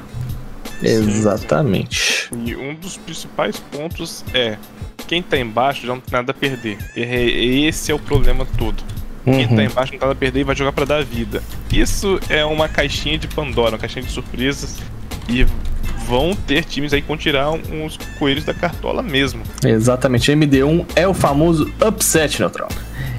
[0.80, 2.28] Exatamente.
[2.46, 4.56] E um dos principais pontos é
[5.08, 6.78] quem tá embaixo já não tem nada a perder.
[6.96, 8.76] E- Esse é o problema todo.
[9.24, 9.56] Quem Uhum.
[9.56, 11.42] tá embaixo não tem nada a perder e vai jogar pra dar vida.
[11.72, 14.76] Isso é uma caixinha de Pandora, uma caixinha de surpresas.
[15.28, 15.44] E
[16.06, 19.42] vão ter times aí que vão tirar uns coelhos da cartola mesmo.
[19.64, 22.68] Exatamente, MD1 é o famoso upset neutral.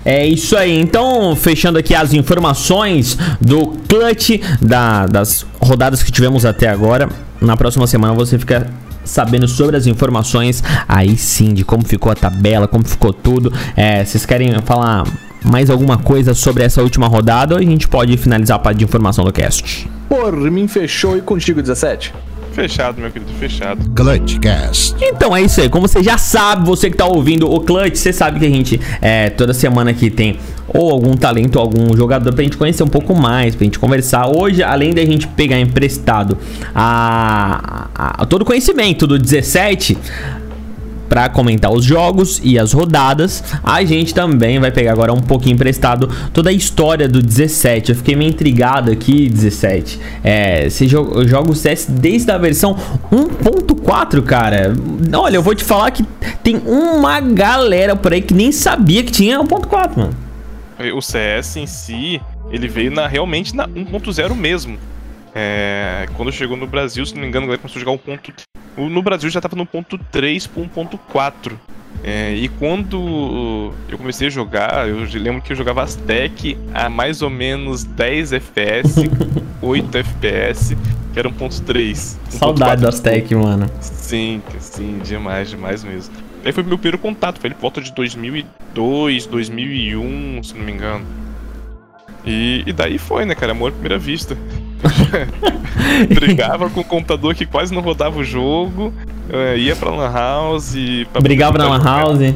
[0.03, 0.77] É isso aí.
[0.79, 7.09] Então, fechando aqui as informações do clutch da- das rodadas que tivemos até agora.
[7.41, 8.69] Na próxima semana você fica
[9.03, 13.51] sabendo sobre as informações aí sim de como ficou a tabela, como ficou tudo.
[13.75, 15.05] É, vocês querem falar
[15.43, 18.83] mais alguma coisa sobre essa última rodada ou a gente pode finalizar a parte de
[18.83, 19.87] informação do cast?
[20.09, 22.13] Por mim, fechou e contigo, 17.
[22.55, 23.83] Fechado, meu querido, fechado.
[23.93, 24.95] Clutchcast.
[25.01, 25.67] Então é isso aí.
[25.67, 28.79] Como você já sabe, você que tá ouvindo o Clutch, você sabe que a gente
[29.01, 32.87] é, toda semana aqui tem ou algum talento, ou algum jogador pra gente conhecer um
[32.87, 34.27] pouco mais, pra gente conversar.
[34.29, 36.37] Hoje, além da gente pegar emprestado
[36.73, 39.97] a, a- a todo o conhecimento do 17
[41.15, 45.53] para comentar os jogos e as rodadas, a gente também vai pegar agora um pouquinho
[45.53, 47.91] emprestado toda a história do 17.
[47.91, 49.97] Eu fiquei meio intrigado aqui, 17.
[50.21, 52.75] É, você jo- joga o CS desde a versão
[53.09, 54.73] 1.4, cara.
[55.17, 56.03] Olha, eu vou te falar que
[56.43, 60.13] tem uma galera por aí que nem sabia que tinha 1.4, mano.
[60.93, 62.19] O CS em si,
[62.51, 64.77] ele veio na, realmente na 1.0 mesmo.
[65.37, 67.97] É, quando chegou no Brasil, se não me engano, a galera começou a jogar um
[67.97, 68.31] ponto.
[68.77, 71.51] No Brasil já tava no ponto 3 para 1.4.
[72.03, 77.21] É, e quando eu comecei a jogar, eu lembro que eu jogava Aztec a mais
[77.21, 79.09] ou menos 10 FPS,
[79.61, 80.77] 8 FPS,
[81.11, 82.17] que era 1.3.
[82.29, 83.69] Saudade do Aztec, mano.
[83.81, 86.13] Sim, sim, demais, demais mesmo.
[86.45, 91.05] Aí foi meu primeiro contato, foi por volta de 2002, 2001, se não me engano.
[92.23, 93.51] E, e daí foi, né, cara?
[93.51, 94.37] Amor à primeira vista.
[96.13, 98.93] Brigava com o computador que quase não rodava o jogo,
[99.31, 100.75] eh, ia pra Lan House.
[101.11, 101.83] Pra Brigava na Lan.
[101.83, 102.33] House.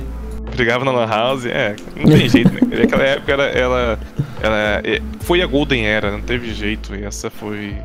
[0.56, 2.60] Brigava na Lan House, é, não tem jeito, né?
[2.80, 4.00] Naquela época ela, ela,
[4.42, 6.96] ela- é, foi a Golden Era, não teve jeito.
[6.96, 7.76] E essa foi.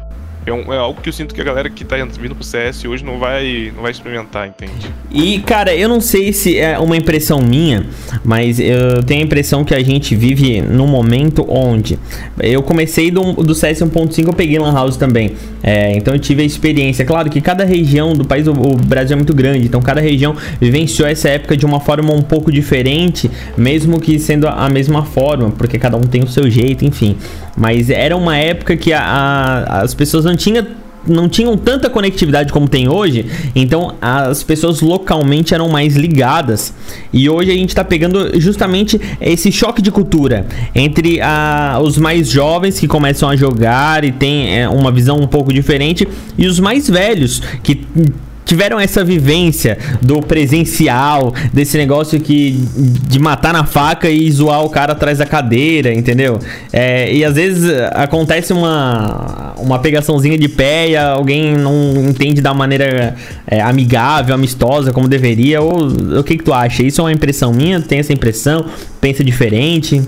[0.46, 2.84] É, um- é algo que eu sinto que a galera que tá vindo pro CS
[2.86, 4.72] hoje não vai, não vai experimentar, entende?
[5.10, 7.86] E, cara, eu não sei se é uma impressão minha,
[8.24, 11.98] mas eu tenho a impressão que a gente vive num momento onde
[12.40, 15.32] eu comecei do, do CS 1.5, eu peguei Lan House também.
[15.62, 17.04] É, então eu tive a experiência.
[17.04, 20.36] Claro que cada região do país, o, o Brasil é muito grande, então cada região
[20.60, 25.04] vivenciou essa época de uma forma um pouco diferente, mesmo que sendo a, a mesma
[25.06, 27.16] forma, porque cada um tem o seu jeito, enfim.
[27.56, 30.66] Mas era uma época que a- a- as pessoas não tinham
[31.06, 36.72] não tinham tanta conectividade como tem hoje, então as pessoas localmente eram mais ligadas.
[37.12, 42.30] E hoje a gente está pegando justamente esse choque de cultura entre a, os mais
[42.30, 46.58] jovens que começam a jogar e tem é, uma visão um pouco diferente, e os
[46.58, 47.82] mais velhos que
[48.44, 52.52] tiveram essa vivência do presencial, desse negócio que
[53.08, 56.38] de matar na faca e zoar o cara atrás da cadeira, entendeu?
[56.72, 62.52] É, e às vezes acontece uma, uma pegaçãozinha de pé e alguém não entende da
[62.52, 63.16] maneira
[63.46, 65.60] é, amigável, amistosa, como deveria.
[65.60, 65.86] Ou
[66.18, 66.82] o que, que tu acha?
[66.82, 67.80] Isso é uma impressão minha?
[67.80, 68.66] Tem essa impressão?
[69.00, 70.02] Pensa diferente?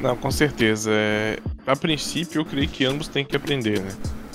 [0.00, 0.90] Não, com certeza.
[0.92, 1.38] É...
[1.66, 3.90] A princípio, eu creio que ambos têm que aprender, né?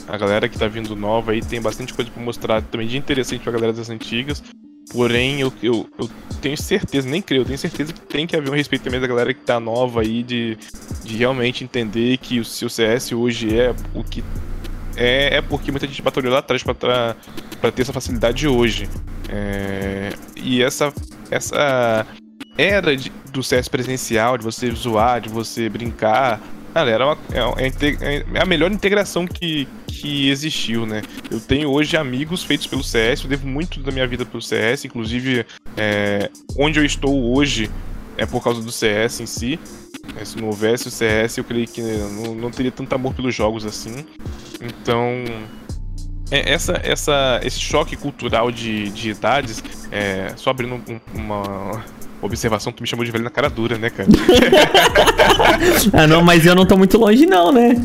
[0.07, 3.41] A galera que tá vindo nova aí tem bastante coisa para mostrar também de interessante
[3.41, 4.43] pra galera das antigas.
[4.91, 6.09] Porém, eu, eu, eu,
[6.41, 9.07] tenho certeza, nem creio, eu tenho certeza que tem que haver um respeito também da
[9.07, 10.57] galera que tá nova aí, de,
[11.03, 14.23] de realmente entender que o seu CS hoje é o que
[14.95, 17.15] é, é porque muita gente batalhou lá atrás para
[17.71, 18.87] ter essa facilidade hoje.
[19.29, 20.93] É, e essa,
[21.31, 22.05] essa
[22.57, 26.39] era de, do CS presencial, de você zoar, de você brincar,
[26.73, 31.03] Cara, era uma, é, é, é, a melhor integração que, que existiu, né?
[31.29, 34.85] Eu tenho hoje amigos feitos pelo CS, eu devo muito da minha vida pelo CS,
[34.85, 35.45] inclusive
[35.77, 37.69] é, onde eu estou hoje
[38.17, 39.59] é por causa do CS em si.
[40.19, 43.33] É, se não houvesse o CS, eu creio que não, não teria tanto amor pelos
[43.35, 44.05] jogos assim.
[44.59, 45.23] Então,
[46.31, 50.81] é, essa, essa, esse choque cultural de, de idades, é, só abrindo
[51.13, 51.83] uma,
[52.25, 54.09] observação, tu me chamou de velho na cara dura, né, cara?
[55.93, 57.75] ah, não, mas eu não tô muito longe, não, né?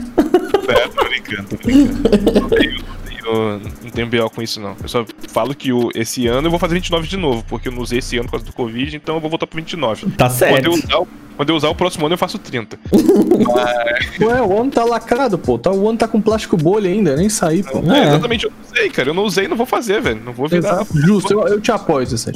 [0.69, 2.41] É, tô brincando, tô brincando.
[2.41, 4.77] Não tenho, não tenho, BO com isso, não.
[4.83, 7.73] Eu só falo que o, esse ano eu vou fazer 29 de novo, porque eu
[7.73, 10.11] não usei esse ano por causa do Covid, então eu vou voltar pro 29.
[10.11, 10.55] Tá certo.
[10.55, 11.07] Quando eu usar,
[11.37, 12.79] quando eu usar o próximo ano, eu faço 30.
[12.91, 14.21] Mas...
[14.21, 15.59] Ué, o ano tá lacrado, pô.
[15.59, 17.79] Tá, o ano tá com plástico bolha ainda, nem saí, pô.
[17.93, 18.09] É, é.
[18.09, 19.09] Exatamente, eu não usei, cara.
[19.11, 20.21] Eu não usei e não vou fazer, velho.
[20.25, 20.83] Não vou virar.
[20.83, 22.33] Exato, justo, eu, eu te apoio, Zé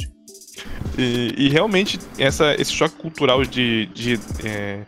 [0.97, 4.81] e, e, realmente essa, esse choque cultural de, de é,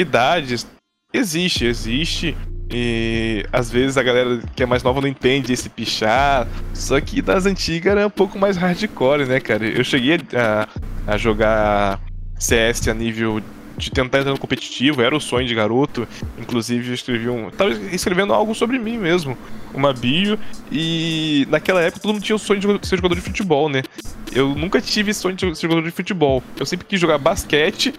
[0.00, 0.66] idades
[1.12, 2.36] existe, existe.
[2.72, 6.46] E às vezes a galera que é mais nova não entende esse pichar.
[6.72, 9.66] Só que das antigas era um pouco mais hardcore, né, cara?
[9.66, 10.68] Eu cheguei a,
[11.06, 12.00] a jogar
[12.38, 13.42] CS a nível
[13.76, 16.06] de tentar entrar no competitivo, era o sonho de garoto.
[16.38, 17.50] Inclusive, eu escrevi um.
[17.50, 19.36] Tava escrevendo algo sobre mim mesmo,
[19.74, 20.38] uma bio.
[20.70, 23.82] E naquela época todo mundo tinha o sonho de ser jogador de futebol, né?
[24.32, 26.42] Eu nunca tive sonho de ser jogador de futebol.
[26.58, 27.92] Eu sempre quis jogar basquete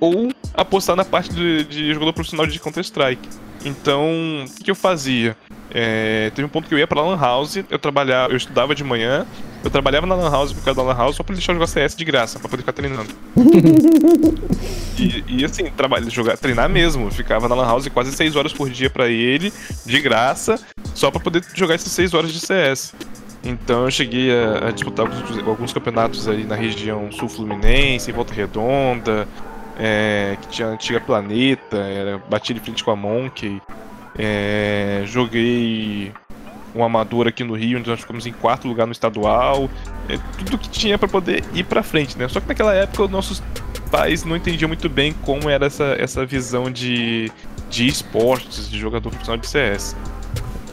[0.00, 3.28] ou apostar na parte de, de jogador profissional de Counter-Strike.
[3.64, 5.36] Então, o que eu fazia?
[5.70, 8.82] É, teve um ponto que eu ia pra Lan House, eu trabalhava, eu estudava de
[8.82, 9.26] manhã,
[9.62, 11.94] eu trabalhava na Lan House por causa da Lan House só pra deixar jogar CS
[11.94, 13.10] de graça, pra poder ficar treinando.
[14.98, 17.10] e, e, assim, trabalho, jogar, treinar mesmo.
[17.10, 19.52] Ficava na Lan House quase 6 horas por dia pra ele,
[19.84, 20.58] de graça,
[20.94, 22.94] só pra poder jogar essas 6 horas de CS.
[23.44, 28.14] Então eu cheguei a, a disputar alguns, alguns, campeonatos aí na região sul fluminense, em
[28.14, 29.28] Volta Redonda,
[29.78, 33.62] é, que tinha a antiga Planeta, era, bati de frente com a Monkey.
[34.18, 36.12] É, joguei
[36.74, 39.70] um amador aqui no Rio, onde nós ficamos em quarto lugar no estadual.
[40.08, 42.26] É, tudo que tinha para poder ir para frente, né?
[42.28, 43.42] Só que naquela época os nossos
[43.90, 47.30] pais não entendiam muito bem como era essa, essa visão de,
[47.70, 49.96] de esportes, de jogador profissional de CS.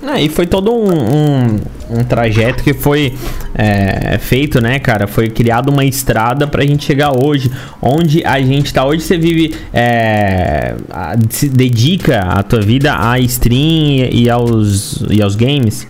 [0.08, 3.18] Ah, e foi todo um, um, um trajeto que foi
[3.56, 5.08] é, feito, né, cara?
[5.08, 7.52] Foi criada uma estrada pra gente chegar hoje,
[7.82, 8.86] onde a gente tá.
[8.86, 15.22] Hoje você vive, é, a, se dedica a tua vida à stream e aos, e
[15.24, 15.88] aos games.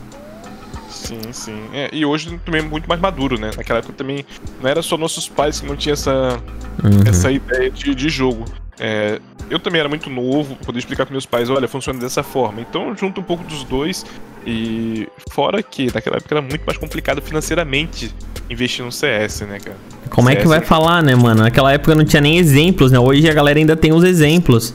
[0.90, 1.60] Sim, sim.
[1.74, 3.52] É, e hoje também é muito mais maduro, né?
[3.56, 4.26] Naquela época também
[4.62, 6.40] não era só nossos pais que não tinham essa,
[6.82, 7.04] uhum.
[7.06, 8.46] essa ideia de, de jogo.
[8.80, 9.20] É,
[9.50, 12.62] eu também era muito novo, poder explicar para meus pais, olha, funciona dessa forma.
[12.62, 14.06] Então, junto um pouco dos dois.
[14.46, 18.14] E fora que naquela época era muito mais complicado financeiramente
[18.48, 19.78] investir no CS, né, cara?
[20.10, 20.62] Como CS é que vai é...
[20.62, 21.42] falar, né, mano?
[21.42, 23.00] Naquela época não tinha nem exemplos, né?
[23.00, 24.74] Hoje a galera ainda tem os exemplos.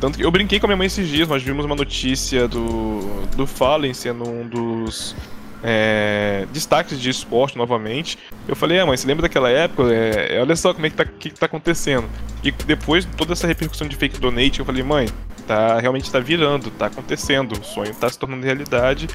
[0.00, 3.00] Tanto que eu brinquei com a minha mãe esses dias, nós vimos uma notícia do,
[3.36, 5.14] do Fallen sendo um dos
[5.62, 8.18] é, destaques de esporte novamente.
[8.48, 9.92] Eu falei, ah, mãe, você lembra daquela época?
[9.92, 12.08] É, olha só como é que tá, que, que tá acontecendo.
[12.42, 15.08] E depois de toda essa repercussão de fake donate, eu falei, mãe,
[15.46, 19.08] tá realmente tá virando, tá acontecendo, o sonho tá se tornando realidade.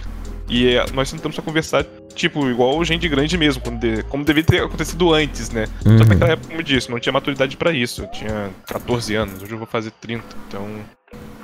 [0.48, 1.84] E é, nós tentamos conversar,
[2.14, 5.68] tipo, igual gente grande mesmo, como, de, como devia ter acontecido antes, né?
[5.84, 5.98] Uhum.
[5.98, 8.04] Só que naquela época, como eu disse, não tinha maturidade para isso.
[8.04, 10.24] Eu tinha 14 anos, hoje eu vou fazer 30.
[10.48, 10.68] Então,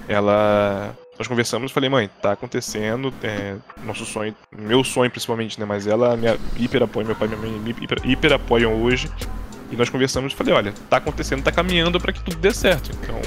[0.08, 3.56] ela nós conversamos e falei, mãe, tá acontecendo, é,
[3.86, 5.68] nosso sonho, meu sonho principalmente, né?
[5.68, 9.08] Mas ela me hiper apoia, meu pai e minha mãe me hiper, hiper apoiam hoje.
[9.72, 12.90] E nós conversamos e falei, olha, tá acontecendo, tá caminhando para que tudo dê certo.
[13.04, 13.22] Então,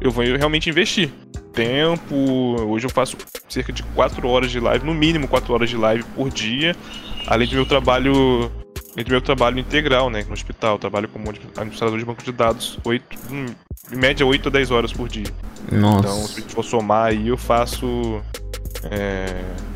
[0.00, 1.12] eu vou realmente investir.
[1.52, 2.16] Tempo,
[2.68, 3.16] hoje eu faço
[3.48, 6.74] cerca de 4 horas de live, no mínimo 4 horas de live por dia,
[7.28, 8.50] além do meu trabalho
[8.96, 13.04] entre meu trabalho integral, né, no hospital, trabalho como administrador de banco de dados, 8,
[13.92, 15.26] em média 8 a 10 horas por dia.
[15.70, 15.98] Nossa.
[15.98, 18.20] Então, se a gente for somar aí, eu faço
[18.90, 19.26] é,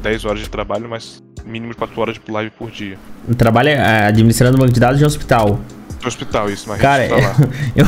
[0.03, 2.97] 10 horas de trabalho, mais mínimo de 4 horas de live por dia.
[3.37, 5.61] Trabalha é, administrando banco de dados de hospital.
[6.01, 7.07] No hospital, isso, mas Cara,
[7.77, 7.87] eu,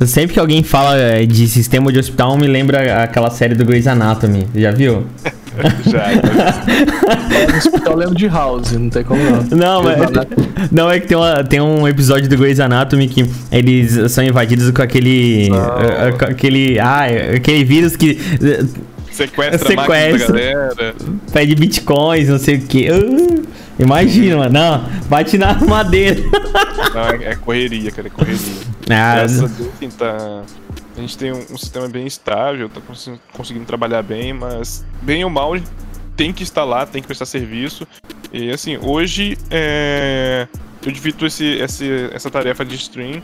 [0.00, 3.64] eu- sempre que alguém fala é, de sistema de hospital, me lembra aquela série do
[3.64, 4.48] Grey's Anatomy.
[4.54, 5.06] Já viu?
[5.90, 6.06] Já,
[7.50, 9.42] No hospital lembro de House, não tem como não.
[9.58, 9.98] Não, mas,
[10.70, 14.70] não é que tem, uma- tem um episódio do Grey's Anatomy que eles são invadidos
[14.70, 15.48] com aquele.
[15.50, 15.80] Não.
[15.80, 16.78] eh, com aquele.
[16.78, 17.04] Ah,
[17.36, 18.64] aquele vírus que eh,
[19.10, 20.26] sequestra, a Sequestra.
[20.28, 20.94] galera.
[21.32, 22.88] pede bitcoins, não sei o que.
[23.78, 24.52] imagina, mano.
[24.52, 26.20] Não, bate na madeira.
[26.94, 28.38] Não, é, é correria, cara, é correria.
[28.90, 30.42] Ah, Graças a Deus, assim, tá...
[30.96, 35.24] A gente tem um, um sistema bem estável, tá cons- conseguindo trabalhar bem, mas bem
[35.24, 35.52] ou mal
[36.16, 37.86] tem que lá, tem que prestar serviço.
[38.32, 40.46] E assim, hoje é...
[40.84, 43.22] eu divido esse, esse, essa tarefa de stream.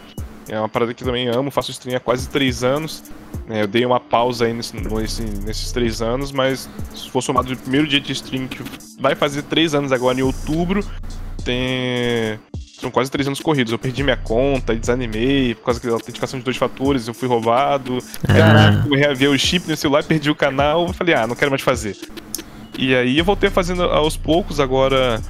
[0.48, 3.04] É uma parada que eu também amo, faço stream há quase três anos.
[3.46, 7.48] né, eu dei uma pausa aí nesse, nesse- nesses três anos, mas se for somado
[7.54, 8.62] do primeiro dia de stream, que
[8.98, 10.82] vai fazer três anos agora em outubro,
[11.44, 12.38] tem.
[12.80, 13.72] São quase três anos corridos.
[13.72, 17.98] Eu perdi minha conta, desanimei, por causa da autenticação de dois fatores, eu fui roubado.
[18.28, 18.84] Ah.
[18.88, 21.62] eu reaver o chip no celular, perdi o canal, eu falei, ah, não quero mais
[21.62, 21.96] fazer.
[22.78, 25.20] E aí eu voltei fazendo aos poucos, agora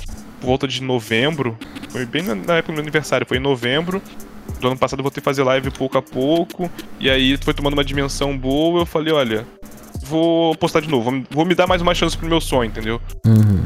[0.40, 1.56] por volta de novembro.
[1.88, 4.02] Foi bem na época do meu aniversário, foi em novembro.
[4.60, 6.70] Do ano passado eu voltei a fazer live pouco a pouco.
[7.00, 9.46] E aí foi tomando uma dimensão boa, eu falei, olha,
[10.04, 13.00] vou postar de novo, vou- vou me dar mais uma chance pro meu sonho, entendeu?
[13.26, 13.62] Uhum.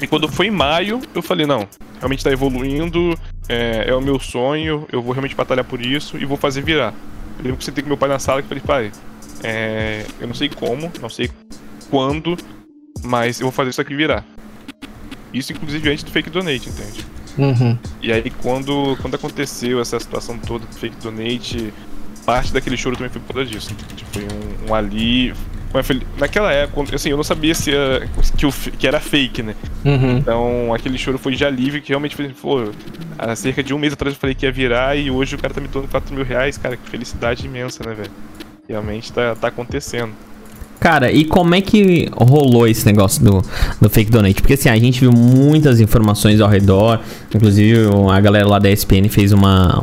[0.00, 1.68] E quando foi em maio, eu falei, não,
[1.98, 3.18] realmente tá evoluindo,
[3.48, 6.92] é, é o meu sonho, eu vou realmente batalhar por isso e vou fazer virar.
[7.38, 8.92] Eu lembro que sentei com meu pai na sala e falei, pai,
[9.42, 11.30] é, eu não sei como, não sei
[11.90, 12.36] quando,
[13.02, 14.24] mas eu vou fazer isso aqui virar.
[15.32, 17.04] Isso inclusive antes do fake donate, entende?
[17.36, 17.76] Uhum.
[18.00, 21.72] E aí quando, quando aconteceu essa situação toda do fake donate,
[22.24, 23.74] parte daquele choro também foi por conta disso.
[24.12, 25.36] Foi um, um alívio.
[26.18, 29.54] Naquela época, assim, eu não sabia se era, que, o, que era fake, né?
[29.84, 30.18] Uhum.
[30.18, 32.70] Então aquele choro foi de alívio que realmente foi, pô,
[33.18, 35.52] há cerca de um mês atrás eu falei que ia virar e hoje o cara
[35.52, 38.10] tá me dando 4 mil reais, cara, que felicidade imensa, né, velho?
[38.68, 40.12] Realmente tá, tá acontecendo.
[40.80, 43.42] Cara, e como é que rolou esse negócio do,
[43.80, 44.40] do fake donate?
[44.42, 47.00] Porque assim, a gente viu muitas informações ao redor.
[47.34, 49.82] Inclusive, a galera lá da ESPN fez uma,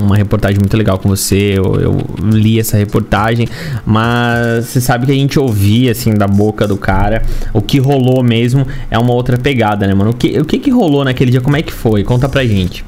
[0.00, 1.54] uma reportagem muito legal com você.
[1.56, 3.48] Eu, eu li essa reportagem.
[3.86, 7.22] Mas você sabe que a gente ouvia, assim, da boca do cara.
[7.54, 10.10] O que rolou mesmo é uma outra pegada, né, mano?
[10.10, 11.40] O que, o que que rolou naquele dia?
[11.40, 12.04] Como é que foi?
[12.04, 12.84] Conta pra gente.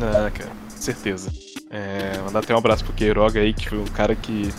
[0.00, 1.30] Ah, cara, certeza.
[1.70, 4.50] É, mandar até um abraço pro Queiroga aí, que foi o cara que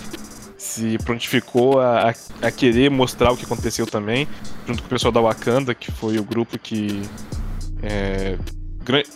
[0.63, 4.27] se prontificou a, a- a querer mostrar o que aconteceu também,
[4.67, 7.01] junto com o pessoal da Wakanda, que foi o grupo que.
[7.81, 8.37] é,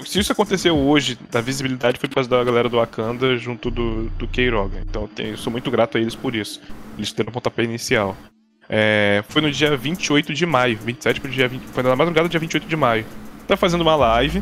[0.05, 4.03] se isso aconteceu hoje, da visibilidade foi por causa da galera do Wakanda junto do,
[4.11, 4.79] do Queiroga.
[4.87, 6.61] Então eu, sou muito grato a eles por isso.
[6.97, 8.15] Eles deram o pontapé inicial.
[8.69, 12.31] É, foi no dia 28 de maio, 27 pro dia 20, foi na madrugada do
[12.31, 13.05] dia 28 de maio.
[13.47, 14.41] Tá fazendo uma live,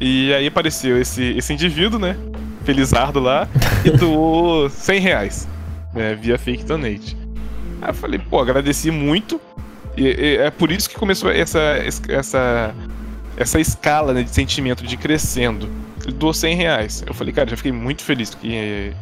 [0.00, 2.16] e aí apareceu esse, esse indivíduo, né?
[2.64, 3.48] Felizardo lá,
[3.84, 5.48] e doou 100 reais,
[5.96, 6.14] né?
[6.14, 7.16] Via fake donate.
[7.82, 9.40] Aí eu falei, pô, agradeci muito.
[9.96, 11.58] E, e é por isso que começou essa,
[12.08, 12.74] essa,
[13.36, 15.68] essa escala né, de sentimento de crescendo.
[16.04, 17.04] Ele doou 100 reais.
[17.06, 18.92] Eu falei, cara, já fiquei muito feliz, porque eh,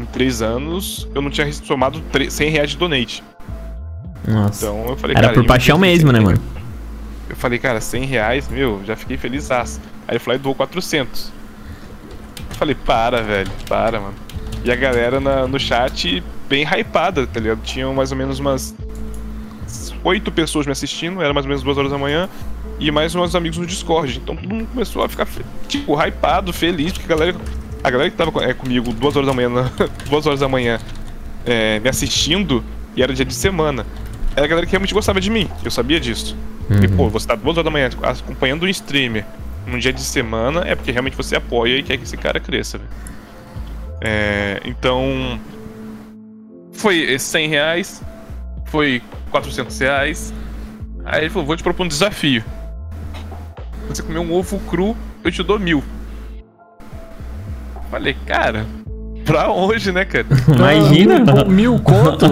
[0.00, 3.22] em três anos eu não tinha somado tre- 100 reais de donate.
[4.28, 4.64] Nossa.
[4.66, 6.40] Então eu falei, Era cara, por paixão mesmo, né, 100 mano?
[7.30, 9.50] eu falei, cara, 100 reais, meu, já fiquei feliz.
[9.50, 9.64] Aí
[10.10, 11.32] ele falou, e doou 400.
[12.50, 14.14] Eu falei, para, velho, para, mano.
[14.64, 17.60] E a galera na- no chat bem hypada, tá ligado?
[17.62, 18.74] Tinham mais ou menos umas
[20.04, 22.28] oito pessoas me assistindo, era mais ou menos duas horas da manhã,
[22.78, 24.18] e mais uns amigos no Discord.
[24.22, 25.26] Então todo mundo começou a ficar,
[25.68, 27.36] tipo, hypado, feliz, porque a galera,
[27.82, 29.70] a galera que tava é, comigo duas horas da manhã, na-
[30.08, 30.78] duas horas da manhã,
[31.46, 32.62] é, me assistindo,
[32.96, 33.86] e era dia de semana,
[34.36, 36.36] era a galera que realmente gostava de mim, eu sabia disso.
[36.84, 39.24] E, pô, você tá duas horas da manhã acompanhando um streamer
[39.66, 42.78] num dia de semana, é porque realmente você apoia e quer que esse cara cresça,
[42.78, 42.90] velho.
[44.04, 45.40] É, então.
[46.72, 48.02] Foi esses 100 reais,
[48.66, 50.34] foi 400 reais.
[51.04, 52.42] Aí ele falou: vou te propor um desafio.
[53.88, 55.84] Você comer um ovo cru, eu te dou mil.
[57.90, 58.66] Falei, cara,
[59.24, 60.26] pra hoje, né, cara?
[60.48, 61.20] Imagina.
[61.44, 62.26] Mil, mil conto.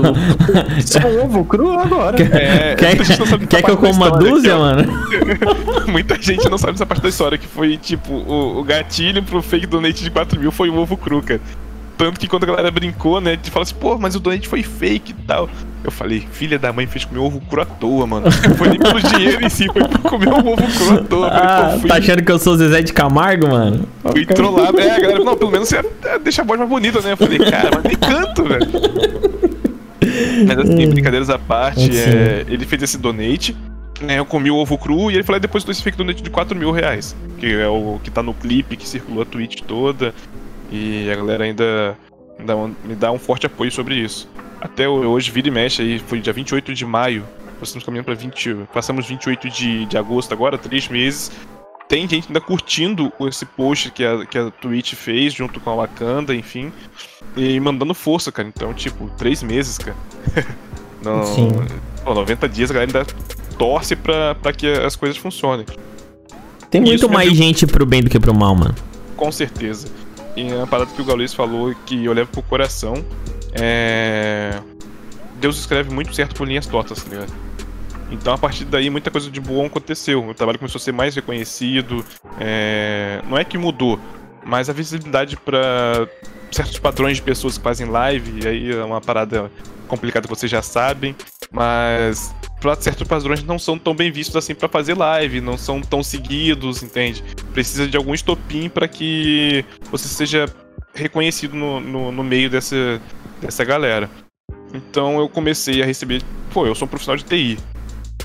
[0.85, 2.21] Só um ovo cru agora.
[2.23, 4.85] É, Quer, muita gente não sabe quer que eu coma uma dúzia, ó, mano?
[5.89, 9.43] Muita gente não sabe essa parte da história, que foi tipo, o, o gatilho pro
[9.43, 11.41] fake donate de 4 mil foi o ovo cru, cara.
[12.01, 14.63] Tanto que quando a galera brincou, né, de falar assim, pô, mas o donate foi
[14.63, 15.51] fake e tal.
[15.85, 18.27] Eu falei, filha da mãe fez comer ovo cru à toa, mano.
[18.57, 21.29] Foi nem pelo dinheiro em si, foi por comer um ovo cru à toa.
[21.31, 23.87] Falei, Ah, fui, tá achando que eu sou o Zezé de Camargo, mano?
[24.13, 24.79] fui trollado.
[24.79, 27.13] É, a galera, não, pelo menos você é, deixa a voz mais bonita, né?
[27.13, 28.67] Eu falei, cara, mas nem canto, velho.
[30.47, 33.57] Mas assim, brincadeiras à parte, é, ele fez esse donate.
[34.03, 36.31] né, eu comi o ovo cru e ele falou, "Ah, depositou esse fake donate de
[36.31, 37.15] 4 mil reais.
[37.39, 40.15] Que é o que tá no clipe, que circulou a tweet toda.
[40.71, 41.97] E a galera ainda
[42.85, 44.29] me dá um forte apoio sobre isso.
[44.61, 47.25] Até hoje, vira e mexe aí, foi dia 28 de maio.
[47.59, 48.67] Nós estamos caminhando pra 20.
[48.73, 51.31] Passamos 28 de, de agosto agora, três meses.
[51.89, 55.75] Tem gente ainda curtindo esse post que a, que a Twitch fez junto com a
[55.75, 56.73] Wakanda, enfim.
[57.37, 58.49] E mandando força, cara.
[58.49, 59.97] Então, tipo, três meses, cara.
[61.03, 61.49] Não, Sim.
[62.05, 63.15] Pô, 90 dias a galera ainda
[63.59, 65.67] torce pra, pra que as coisas funcionem.
[66.71, 68.75] Tem muito mais gente pro bem do que pro mal, mano.
[69.17, 69.89] Com certeza.
[70.37, 72.95] E a parada que o Gaules falou que eu levo pro coração
[73.53, 74.59] é.
[75.41, 77.33] Deus escreve muito certo por linhas tortas, tá ligado?
[78.11, 80.29] Então a partir daí muita coisa de bom aconteceu.
[80.29, 82.05] O trabalho começou a ser mais reconhecido.
[82.39, 83.99] é, Não é que mudou,
[84.45, 86.07] mas a visibilidade pra
[86.51, 89.51] certos padrões de pessoas que fazem live, aí é uma parada
[89.87, 91.15] complicada que vocês já sabem,
[91.53, 95.81] mas pra certos padrões não são tão bem vistos assim pra fazer live, não são
[95.81, 97.23] tão seguidos, entende?
[97.53, 100.47] Precisa de algum estopim pra que você seja
[100.95, 103.01] reconhecido no, no, no meio dessa,
[103.41, 104.09] dessa galera.
[104.75, 106.23] Então eu comecei a receber.
[106.53, 107.59] Pô, eu sou um profissional de TI.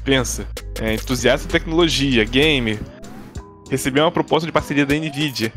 [0.04, 0.48] Pensa.
[0.80, 2.80] É, entusiasta de tecnologia, gamer.
[3.72, 5.52] Recebi uma proposta de parceria da Nvidia.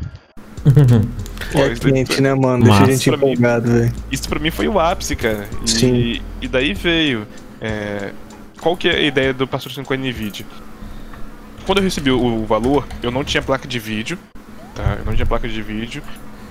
[1.51, 2.63] Pô, É daí- quente, né, mano?
[2.65, 3.93] Deixa a gente empolgado, velho.
[4.11, 5.47] isso pra mim foi o ápice, cara.
[5.63, 6.21] E, Sim.
[6.41, 7.27] e daí veio.
[7.61, 8.11] É,
[8.61, 10.45] qual que é a ideia do patrocínio com a NVIDIA?
[11.65, 14.17] Quando eu recebi o, o valor, eu não tinha placa de vídeo,
[14.75, 14.97] tá?
[14.99, 16.01] Eu não tinha placa de vídeo.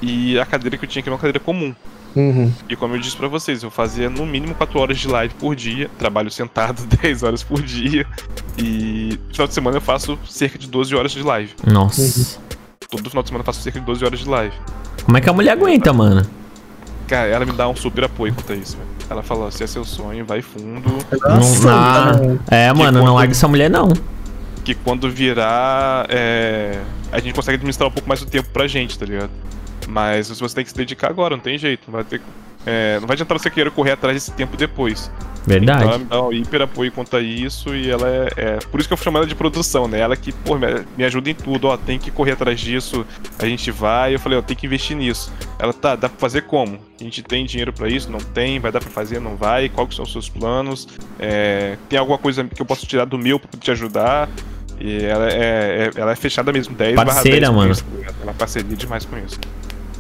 [0.01, 1.75] E a cadeira que eu tinha aqui era uma cadeira comum.
[2.15, 2.53] Uhum.
[2.69, 5.55] E como eu disse pra vocês, eu fazia no mínimo 4 horas de live por
[5.55, 8.07] dia, trabalho sentado 10 horas por dia.
[8.57, 11.55] E no final de semana eu faço cerca de 12 horas de live.
[11.67, 12.39] Nossa.
[12.91, 14.55] Todo final de semana eu faço cerca de 12 horas de live.
[15.05, 16.23] Como é que a mulher aguenta, mano?
[17.07, 18.98] Cara, ela me dá um super apoio quanto a isso, velho.
[19.11, 20.83] Ela fala, se é seu sonho, vai fundo.
[21.29, 23.89] não, na- É, mano, não quando- larga essa mulher, não.
[24.65, 26.79] que quando virar, é,
[27.11, 29.31] a gente consegue administrar um pouco mais o tempo pra gente, tá ligado?
[29.89, 31.85] Mas você tem que se dedicar agora, não tem jeito.
[31.87, 32.21] Não vai, ter,
[32.69, 35.11] é, não vai adiantar você querer correr atrás desse tempo depois.
[35.47, 35.99] Então ela Verdade.
[36.01, 38.93] me dá um hiper apoio quanto a isso e ela é, é- Por isso que
[38.93, 39.99] eu chamo ela de produção, né?
[39.99, 40.59] Ela que, pô,
[40.97, 43.07] me, ajuda em tudo, ó, tem que correr atrás disso,
[43.39, 44.15] a gente vai.
[44.15, 45.33] Eu falei, ó, tem que investir nisso.
[45.59, 46.79] Ela, tá, dá pra fazer como?
[47.01, 48.11] A gente tem dinheiro pra isso?
[48.11, 48.59] Não tem?
[48.61, 49.21] Vai dar pra fazer?
[49.21, 49.71] Não vai?
[49.71, 50.87] Quais são os seus planos?
[51.19, 54.29] É, tem alguma coisa que eu posso tirar do meu pra te ajudar?
[54.79, 55.35] E ela é,
[55.87, 57.73] é- ela é fechada mesmo, 10 barra Parceira, 10 com mano.
[57.73, 59.39] isso, tá ela é parceria demais com isso.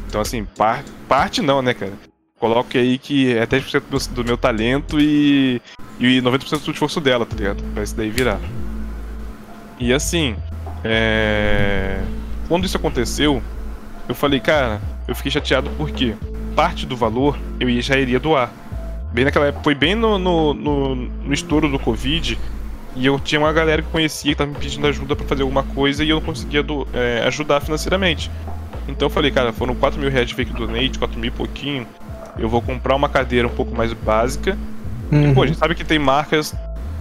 [0.06, 1.92] Então, assim, par- parte não, né, cara?
[2.38, 5.60] Coloque aí que é 10% do meu, do meu talento e,
[5.98, 7.62] e 90% do esforço dela, tá ligado?
[7.74, 8.38] Pra isso daí virar.
[9.78, 10.36] E assim,
[10.84, 12.00] é...
[12.48, 13.42] quando isso aconteceu,
[14.08, 16.14] eu falei, cara, eu fiquei chateado porque
[16.54, 18.50] parte do valor eu já iria doar.
[19.12, 22.38] Bem naquela época, foi bem no, no, no, no estouro do Covid,
[22.94, 25.62] e eu tinha uma galera que conhecia que tava me pedindo ajuda pra fazer alguma
[25.62, 28.30] coisa e eu não conseguia do- é, ajudar financeiramente.
[28.88, 31.86] Então eu falei, cara, foram 4 mil reais de fake donate, 4 mil e pouquinho.
[32.38, 34.56] Eu vou comprar uma cadeira um pouco mais básica.
[35.10, 35.34] Uhum.
[35.34, 36.54] Pô, a gente sabe que tem marcas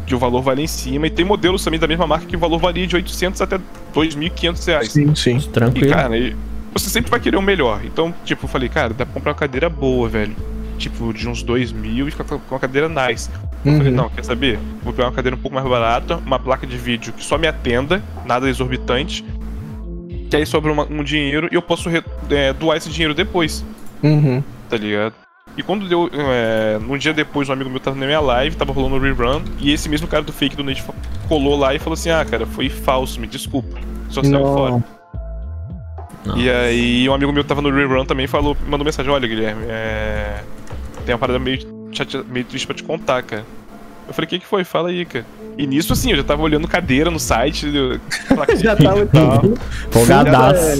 [0.05, 2.39] que o valor vale em cima e tem modelos também da mesma marca que o
[2.39, 3.59] valor varia de 800 até
[3.93, 4.91] 2.500 reais.
[4.91, 5.37] Sim, sim.
[5.37, 5.89] E, Tranquilo.
[5.93, 6.35] cara, e
[6.73, 7.81] você sempre vai querer o melhor.
[7.83, 10.35] Então, tipo, eu falei, cara, dá pra comprar uma cadeira boa, velho.
[10.77, 13.29] Tipo, de uns 2 mil e ficar com uma cadeira nice.
[13.65, 13.97] Eu falei, Uhum.
[13.97, 14.57] não, quer saber?
[14.83, 17.47] Vou pegar uma cadeira um pouco mais barata, uma placa de vídeo que só me
[17.47, 19.25] atenda, nada exorbitante.
[20.29, 23.65] Que aí sobra uma- um dinheiro e eu posso re- é, doar esse dinheiro depois,
[24.03, 24.43] Uhum.
[24.69, 25.13] tá ligado?
[25.57, 26.09] E quando deu.
[26.13, 29.41] É, um dia depois, um amigo meu tava na minha live, tava rolando o rerun,
[29.59, 30.83] e esse mesmo cara do fake do Nate
[31.27, 33.77] colou lá e falou assim: Ah, cara, foi falso, me desculpa.
[34.09, 34.83] Só saiu fora.
[36.25, 36.37] Não.
[36.37, 40.41] E aí um amigo meu tava no rerun também falou, mandou mensagem, olha Guilherme, é...
[41.05, 41.59] tem uma parada meio,
[41.93, 42.21] chate...
[42.27, 43.45] meio triste pra te contar, cara.
[44.07, 44.63] Eu falei, o que que foi?
[44.63, 45.25] Fala aí, cara.
[45.57, 47.99] E nisso, assim, eu já tava olhando cadeira no site, eu-
[48.59, 49.07] Já tava e.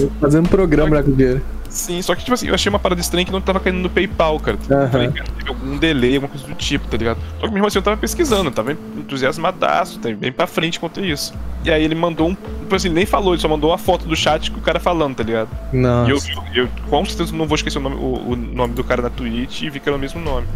[0.04, 1.42] É, fazendo programa com o dinheiro.
[1.78, 3.88] Sim, só que, tipo assim, eu achei uma parada estranha que não tava caindo no
[3.88, 4.58] PayPal, cara.
[4.68, 4.88] Eu Aham.
[4.90, 7.20] falei, cara, teve algum delay, alguma coisa do tipo, tá ligado?
[7.38, 11.32] Só que mesmo assim eu tava pesquisando, tava entusiasmadaço, tá bem pra frente quanto isso.
[11.64, 12.34] E aí ele mandou um.
[12.34, 14.80] Tipo assim, ele nem falou, ele só mandou uma foto do chat com o cara
[14.80, 15.50] falando, tá ligado?
[15.72, 16.10] Nossa.
[16.10, 16.18] E eu,
[16.52, 19.10] eu, eu com certeza não vou esquecer o nome, o, o nome do cara na
[19.10, 20.48] Twitch e vi que era o mesmo nome.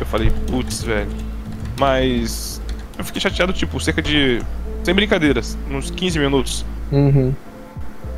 [0.00, 1.10] Eu falei, putz, velho.
[1.78, 2.60] Mas.
[2.98, 4.42] Eu fiquei chateado, tipo, cerca de.
[4.82, 6.66] Sem brincadeiras, uns 15 minutos.
[6.90, 7.32] Uhum.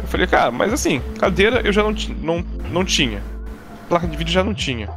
[0.08, 3.20] Eu falei, cara, mas assim, cadeira eu já não, não, não tinha.
[3.90, 4.88] Placa de vídeo já não tinha.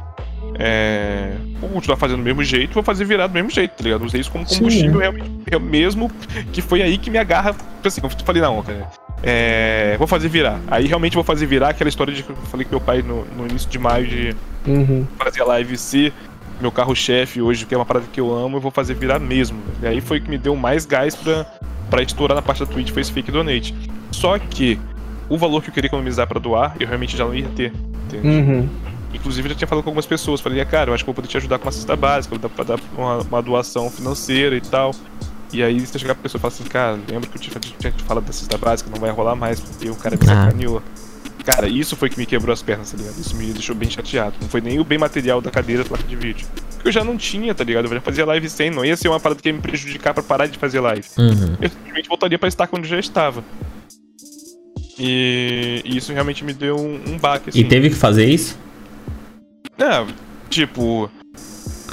[0.58, 1.32] É.
[1.60, 4.04] Vou continuar fazendo do mesmo jeito, vou fazer virar do mesmo jeito, tá ligado?
[4.04, 6.10] Usei isso como combustível realmente, eu mesmo,
[6.50, 7.52] que foi aí que me agarra.
[7.52, 8.88] tipo Assim, eu falei, não, cara.
[9.22, 10.58] É, vou fazer virar.
[10.66, 13.24] Aí realmente vou fazer virar aquela história de que eu falei que meu pai no,
[13.36, 14.34] no início de maio de
[14.66, 15.06] Uhum.
[15.18, 16.12] fazer a live se
[16.60, 19.60] meu carro-chefe hoje, que é uma parada que eu amo, eu vou fazer virar mesmo.
[19.82, 21.44] E aí foi o que me deu mais gás pra,
[21.90, 23.74] pra estourar na parte da Twitch, foi esse fake donate.
[24.12, 24.78] Só que
[25.28, 27.72] o valor que eu queria economizar pra doar, eu realmente já não ia ter.
[28.06, 28.26] Entende?
[28.28, 28.68] Uhum.
[29.14, 30.40] Inclusive, eu já tinha falado com algumas pessoas.
[30.40, 32.48] Falei, cara, eu acho que eu vou poder te ajudar com uma cesta básica, dá
[32.48, 34.94] pra dar uma, uma doação financeira e tal.
[35.52, 37.92] E aí você chegar pra pessoa e falar assim, cara, lembra que eu tinha, tinha
[37.92, 40.44] te falado da cesta básica, não vai rolar mais, porque o cara me Ah.
[40.46, 40.82] sacaneou.
[41.44, 43.18] Cara, isso foi que me quebrou as pernas, tá ligado?
[43.18, 44.34] Isso me deixou bem chateado.
[44.40, 46.46] Não foi nem o bem material da cadeira da placa de vídeo.
[46.74, 47.84] Porque eu já não tinha, tá ligado?
[47.86, 50.22] Eu já fazia live sem, não ia ser uma parada que ia me prejudicar pra
[50.22, 51.04] parar de fazer live.
[51.18, 51.56] Uhum.
[51.60, 53.42] Eu simplesmente voltaria pra estar onde eu já estava.
[54.98, 57.58] E, e isso realmente me deu um, um baque, assim.
[57.58, 58.58] E teve que fazer isso?
[59.78, 60.06] É,
[60.48, 61.10] tipo,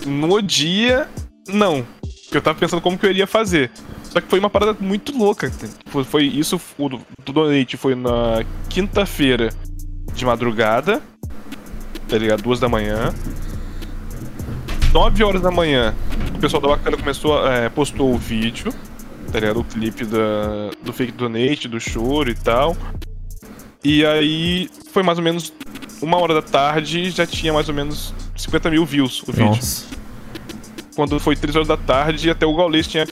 [0.06, 1.08] no dia,
[1.48, 1.86] não.
[2.02, 3.72] Porque eu tava pensando como que eu iria fazer.
[4.04, 5.52] Só que foi uma parada muito louca.
[5.88, 9.50] Foi, foi isso, o do do donate foi na quinta-feira
[10.14, 11.02] de madrugada,
[12.08, 12.42] tá ligado?
[12.42, 13.14] Duas da manhã.
[14.92, 15.94] Nove horas da manhã,
[16.36, 18.74] o pessoal da Bacana começou, é, postou o vídeo,
[19.30, 19.60] tá ligado?
[19.60, 22.76] O clipe da, do fake donate, do choro e tal.
[23.84, 25.54] E aí, foi mais ou menos
[26.02, 29.46] uma hora da tarde e já tinha mais ou menos 50 mil views o vídeo.
[29.46, 29.86] Nossa.
[30.96, 33.08] Quando foi 3 horas da tarde, até o Gaules tinha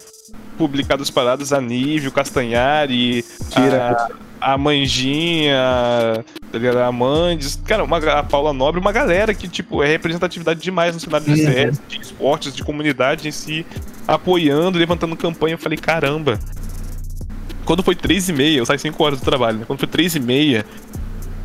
[0.57, 3.91] publicado as paradas, a Nível, Castanhari, Tira.
[3.91, 6.77] a, a Manjinha, tá ligado?
[6.77, 10.99] a Mandes, cara, uma, a Paula Nobre, uma galera que, tipo, é representatividade demais no
[10.99, 11.41] cenário de.
[11.41, 13.65] CS, de esportes, de comunidade em si,
[14.07, 15.55] apoiando, levantando campanha.
[15.55, 16.39] Eu falei, caramba.
[17.65, 19.65] Quando foi 3 e meia, eu saí 5 horas do trabalho, né?
[19.65, 20.65] Quando foi 3 e meia,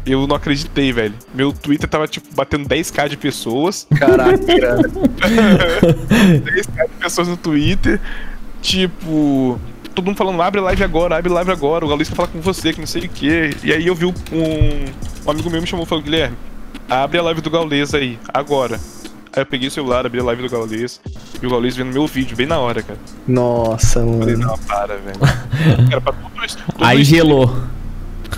[0.07, 1.15] eu não acreditei, velho.
[1.35, 3.87] Meu Twitter tava, tipo, batendo 10k de pessoas.
[3.99, 4.39] Caraca.
[4.47, 8.01] 10k de pessoas no Twitter.
[8.61, 9.59] Tipo,
[9.95, 12.73] todo mundo falando, abre live agora, abre live agora, o Gaules quer falar com você,
[12.73, 13.51] que não sei o quê.
[13.63, 14.13] E aí eu vi um,
[15.27, 16.37] um amigo meu me chamou e falou, Guilherme,
[16.89, 18.79] abre a live do Gaules aí, agora.
[19.35, 21.01] Aí eu peguei o celular, abri a live do Gaules,
[21.43, 22.99] e o Gaules vendo meu vídeo, bem na hora, cara.
[23.27, 24.47] Nossa, Eu Falei, mano.
[24.49, 25.19] não, para, velho.
[25.89, 27.51] cara, pra todo, isso- todo Aí gelou.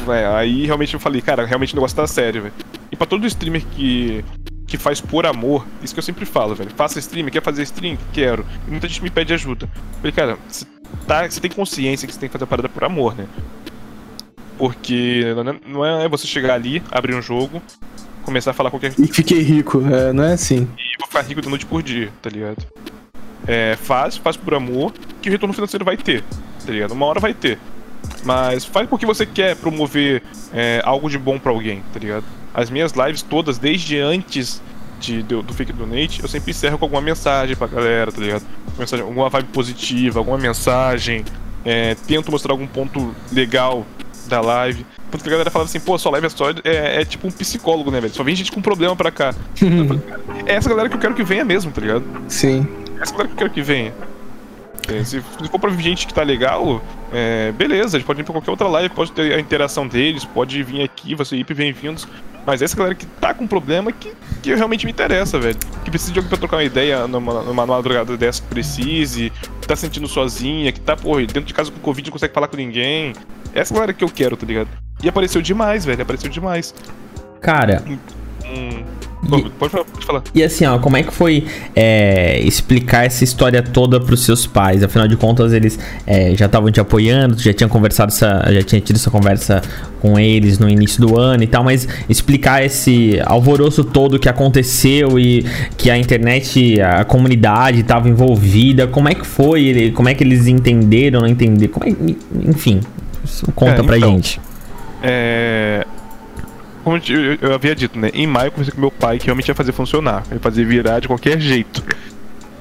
[0.09, 2.55] é, aí realmente eu falei, cara, realmente o negócio tá sério, velho.
[2.93, 4.25] E pra todo streamer que,
[4.69, 6.71] que faz por amor, isso que eu sempre falo, velho.
[6.77, 7.99] Faça stream, quer fazer stream?
[8.13, 8.47] Quero.
[8.69, 9.69] E muita gente me pede ajuda.
[9.75, 10.65] Eu falei, cara, você
[11.07, 13.27] tá, você tem consciência que você tem que fazer a parada por amor, né?
[14.57, 17.61] Porque não é, não é você chegar ali, abrir um jogo,
[18.23, 19.83] começar a falar qualquer E fiquei rico.
[19.87, 20.69] É, não é assim.
[20.79, 22.65] e vou ficar rico de noite por dia, tá ligado?
[23.47, 26.23] É, faz, faz por amor, que o retorno financeiro vai ter,
[26.65, 26.93] tá ligado?
[26.93, 27.59] Uma hora vai ter.
[28.25, 30.23] Mas faz porque você quer promover
[30.53, 32.25] é, algo de bom pra alguém, tá ligado?
[32.55, 34.63] As minhas lives todas, desde antes
[35.05, 38.45] de, do, do Fake Donate, eu sempre encerro com alguma mensagem pra galera, tá ligado?
[38.79, 41.25] Mensagem, alguma vibe positiva, alguma mensagem.
[41.65, 43.87] é, tento mostrar algum ponto legal
[44.27, 44.85] da live.
[45.11, 46.51] Tanto que a galera falava assim, pô, sua live é só.
[46.51, 48.13] É, é tipo um psicólogo, né, velho?
[48.13, 49.35] Só vem gente com problema pra cá.
[50.47, 52.05] É essa galera que eu quero que venha mesmo, tá ligado?
[52.29, 52.67] Sim.
[52.99, 53.95] É essa galera que eu quero que venha.
[54.89, 58.25] É, se, for pra vir gente que tá legal, é, beleza, a gente pode vir
[58.25, 62.07] pra qualquer outra live, pode ter a interação deles, pode vir aqui, você ir bem-vindos.
[62.47, 65.57] Mas essa galera que tá com problema que, que realmente me interessa, velho.
[65.85, 69.67] Que precisa de alguém pra trocar uma ideia numa, numa madrugada dessa que precise, que
[69.67, 72.57] tá sentindo sozinha, que tá, porra, dentro de casa com Covid não consegue falar com
[72.57, 73.15] ninguém.
[73.55, 74.69] Essa galera que eu quero, tá ligado?
[75.03, 76.75] E apareceu demais, velho, apareceu demais.
[77.41, 77.83] Cara,
[78.47, 78.85] Hum,
[79.39, 80.23] E- pode, falar, pode falar.
[80.35, 81.45] e assim, ó, como é que foi
[81.75, 84.83] é, explicar essa história toda pros seus pais?
[84.83, 88.81] Afinal de contas, eles é, já estavam te apoiando, já tinha conversado essa, já tinha
[88.81, 89.63] tido essa conversa
[90.01, 95.19] com eles no início do ano e tal, mas explicar esse alvoroço todo que aconteceu
[95.19, 95.45] e
[95.79, 99.91] que a internet, a comunidade estava envolvida, como é que foi?
[99.95, 101.73] Como é que eles entenderam, não entenderam?
[101.73, 101.95] Como é,
[102.47, 102.81] enfim,
[103.25, 104.41] isso conta É, pra então, gente.
[105.03, 105.87] É.
[106.85, 108.11] Como eu, eu- havia dito, né?
[108.13, 110.23] Em maio eu conversei com meu pai que realmente ia fazer funcionar.
[110.31, 111.83] Ia fazer virar de qualquer jeito.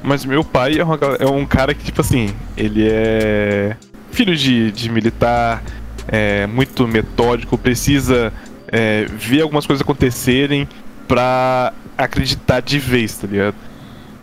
[0.01, 3.76] Mas meu pai é, uma é um cara que, tipo assim, ele é
[4.11, 5.63] filho de, de militar,
[6.07, 8.32] é muito metódico, precisa
[8.67, 10.67] é, ver algumas coisas acontecerem
[11.07, 13.55] pra acreditar de vez, tá ligado?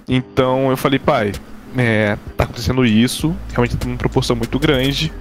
[0.09, 1.33] Então eu falei, pai,
[1.77, 5.13] é, tá acontecendo isso, realmente tem uma proporção muito grande.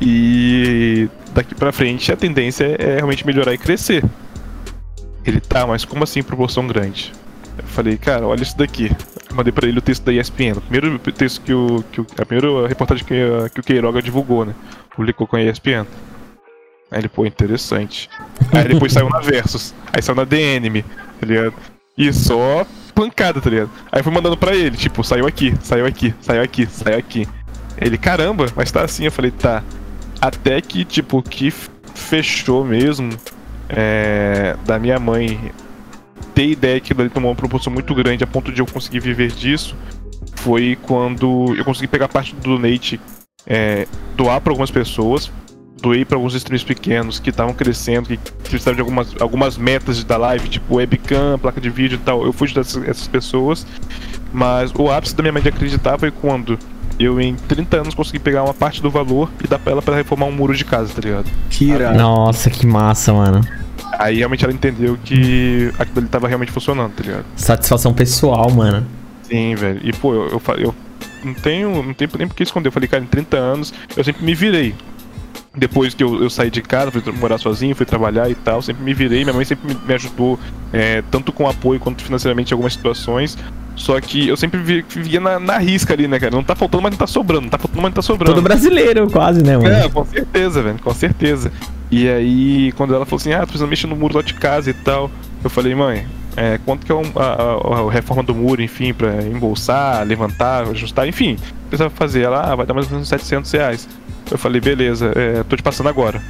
[0.00, 4.04] E daqui pra frente a tendência é realmente melhorar e crescer.
[5.26, 7.12] Ele tá, mas como assim proporção grande?
[7.58, 8.90] Eu falei, cara, olha isso daqui.
[9.34, 10.58] Mandei pra ele o texto da ESPN.
[10.58, 11.82] O primeiro texto que o.
[11.90, 13.14] Que o a primeira reportagem que,
[13.52, 14.54] que o Queiroga divulgou, né?
[14.94, 15.86] Publicou com a ESPN.
[16.90, 18.08] Aí ele, pô, interessante.
[18.52, 19.74] Aí depois saiu na Versus.
[19.92, 21.54] Aí saiu na DNM, tá ligado?
[21.98, 22.64] E só
[22.94, 23.70] pancada, tá ligado?
[23.90, 27.28] Aí fui mandando pra ele, tipo, saiu aqui, saiu aqui, saiu aqui, saiu aqui.
[27.78, 29.06] Ele, caramba, mas tá assim.
[29.06, 29.64] Eu falei, tá.
[30.20, 31.52] Até que, tipo, que
[31.94, 33.10] fechou mesmo
[33.68, 35.52] é, da minha mãe
[36.34, 39.30] ter ideia que ele tomou uma proporção muito grande a ponto de eu conseguir viver
[39.32, 39.74] disso
[40.36, 43.00] foi quando eu consegui pegar parte do donate,
[43.46, 43.86] é,
[44.16, 45.30] doar para algumas pessoas,
[45.80, 50.16] doei para alguns streams pequenos que estavam crescendo, que precisavam de algumas, algumas metas da
[50.16, 52.24] live, tipo webcam, placa de vídeo e tal.
[52.24, 53.66] Eu fui ajudar essas, essas pessoas,
[54.32, 56.58] mas o ápice da minha mãe de acreditar foi quando
[56.98, 59.96] eu em 30 anos consegui pegar uma parte do valor e dar pra ela pra
[59.96, 61.26] reformar um muro de casa, tá ligado?
[61.50, 61.96] Que irado.
[61.96, 63.40] Nossa, que massa, mano.
[63.98, 67.24] Aí realmente ela entendeu que aquilo ali tava realmente funcionando, tá ligado?
[67.36, 68.86] Satisfação pessoal, mano.
[69.22, 69.80] Sim, velho.
[69.82, 70.74] E pô, eu, eu, eu
[71.24, 72.68] não tenho, não tenho nem por que esconder.
[72.68, 74.74] Eu falei, cara, em 30 anos eu sempre me virei.
[75.54, 78.84] Depois que eu, eu saí de casa, fui morar sozinho, fui trabalhar e tal, sempre
[78.84, 79.24] me virei.
[79.24, 80.38] Minha mãe sempre me, me ajudou,
[80.72, 83.38] é, tanto com apoio quanto financeiramente em algumas situações.
[83.76, 86.34] Só que eu sempre vi- vivia na, na risca ali, né, cara?
[86.34, 87.42] Não tá faltando, mas não tá sobrando.
[87.42, 88.34] Não tá faltando, mas não tá sobrando.
[88.34, 89.68] Todo brasileiro, quase, né, mano?
[89.68, 91.52] É, com certeza, velho, com certeza.
[91.90, 94.70] E aí, quando ela falou assim, ah, tu precisa mexer no muro lá de casa
[94.70, 95.10] e tal,
[95.44, 96.06] eu falei, mãe,
[96.36, 101.06] é, quanto que é a, a- a reforma do muro, enfim, pra embolsar, levantar, ajustar,
[101.06, 101.36] enfim,
[101.68, 102.22] precisava fazer.
[102.22, 103.88] Ela, ah, vai dar mais ou menos uns 700 reais.
[104.30, 106.20] Eu falei, beleza, é, tô te passando agora.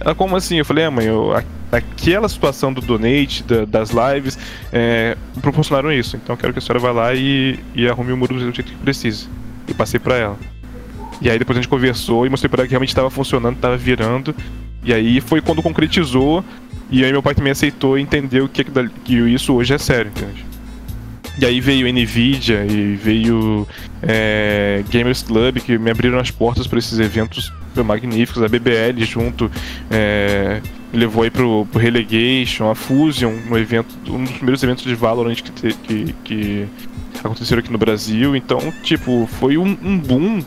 [0.00, 0.56] Ela, como assim?
[0.58, 1.32] Eu falei, ah, mãe, eu,
[1.72, 4.38] aquela situação do donate, da- das lives,
[4.72, 6.16] é, proporcionaram isso.
[6.16, 8.74] Então quero que a senhora vá lá e, e arrume o muro do jeito que
[8.76, 9.26] precisa.
[9.66, 10.36] E passei pra ela.
[11.20, 13.76] E aí depois a gente conversou e mostrei pra ela que realmente estava funcionando, estava
[13.76, 14.34] virando.
[14.84, 16.44] E aí foi quando concretizou.
[16.90, 18.62] E aí meu pai também aceitou e entendeu que,
[19.04, 20.44] que isso hoje é sério, entende?
[21.38, 23.66] E aí veio Nvidia e veio
[24.02, 27.52] é, Gamers Club que me abriram as portas para esses eventos
[27.84, 28.42] magníficos.
[28.42, 29.50] A BBL junto
[29.90, 30.60] é,
[30.92, 35.36] levou aí pro, pro Relegation, a Fusion, um evento, um dos primeiros eventos de Valorant
[35.36, 36.66] que, te- que, que
[37.22, 38.34] aconteceram aqui no Brasil.
[38.36, 40.42] Então, tipo, foi um, um boom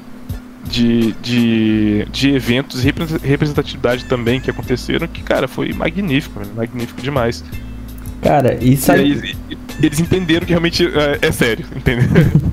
[0.69, 7.01] de, de, de eventos e repre- representatividade também que aconteceram, que, cara, foi magnífico, magnífico
[7.01, 7.43] demais.
[8.21, 8.99] Cara, sabe.
[8.99, 12.05] aí, e- eles entenderam que realmente é, é sério, entendeu?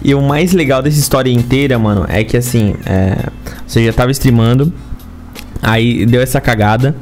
[0.00, 3.16] E o mais legal dessa história inteira, mano, é que assim, é,
[3.66, 4.72] você já tava streamando,
[5.60, 6.94] aí deu essa cagada,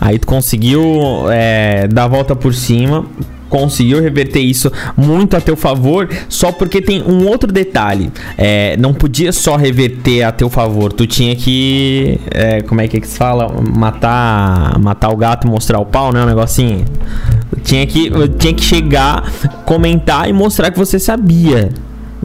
[0.00, 0.82] aí tu conseguiu
[1.30, 3.06] é, dar a volta por cima,
[3.48, 8.92] conseguiu reverter isso muito a teu favor, só porque tem um outro detalhe, é, não
[8.92, 13.06] podia só reverter a teu favor, tu tinha que, é, como é que, é que
[13.06, 16.84] se fala, matar, matar o gato e mostrar o pau, né, um negocinho.
[17.62, 19.30] Tinha que, tinha que chegar,
[19.64, 21.70] comentar e mostrar que você sabia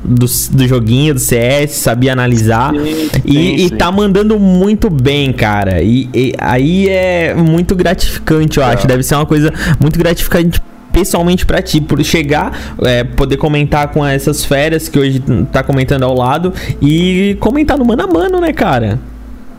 [0.04, 2.74] do, do joguinho, do CS, sabia analisar.
[2.76, 3.76] e, sim, e sim.
[3.76, 5.82] tá mandando muito bem, cara.
[5.82, 8.88] E, e aí é muito gratificante, eu acho.
[8.88, 10.62] Deve ser uma coisa muito gratificante
[10.92, 15.22] pessoalmente pra ti, por chegar, é, poder comentar com essas férias que hoje
[15.52, 19.00] tá comentando ao lado e comentar no mano a mano, né, cara?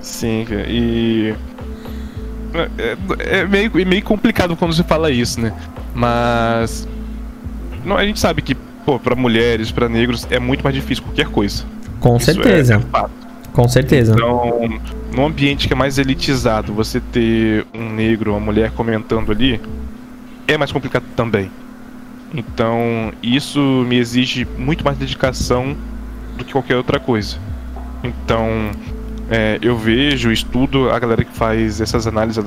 [0.01, 1.35] Sim, e.
[2.55, 5.53] É, é meio, é meio complicado quando você fala isso, né?
[5.95, 6.89] Mas.
[7.85, 11.27] Não, a gente sabe que, pô, pra mulheres, pra negros, é muito mais difícil qualquer
[11.29, 11.65] coisa.
[12.01, 13.11] Com Isso é- certeza, é fato.
[13.53, 14.13] com certeza.
[14.15, 14.81] Então,
[15.15, 19.61] num ambiente que é mais elitizado, você ter um negro, uma mulher comentando ali,
[20.47, 21.51] é mais complicado também.
[22.35, 25.75] Então, isso me exige muito mais dedicação
[26.37, 27.37] do que qualquer outra coisa.
[28.05, 28.71] Então,
[29.31, 32.45] é, eu vejo, estudo a galera que faz essas análises.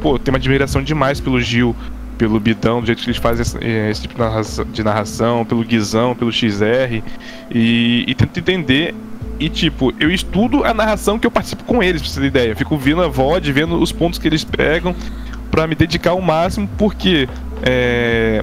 [0.00, 1.74] pô, tenho uma admiração demais pelo Gil,
[2.18, 5.44] pelo Bidão, do jeito que eles fazem esse, eh, esse tipo de narração, de narração,
[5.44, 7.02] pelo Guizão, pelo XR,
[7.50, 8.94] e, e tento entender.
[9.38, 12.48] E tipo, eu estudo a narração que eu participo com eles, pra você ter ideia.
[12.50, 14.96] Eu fico vendo a VOD, vendo os pontos que eles pegam,
[15.50, 17.28] pra me dedicar ao máximo, porque
[17.62, 18.42] é,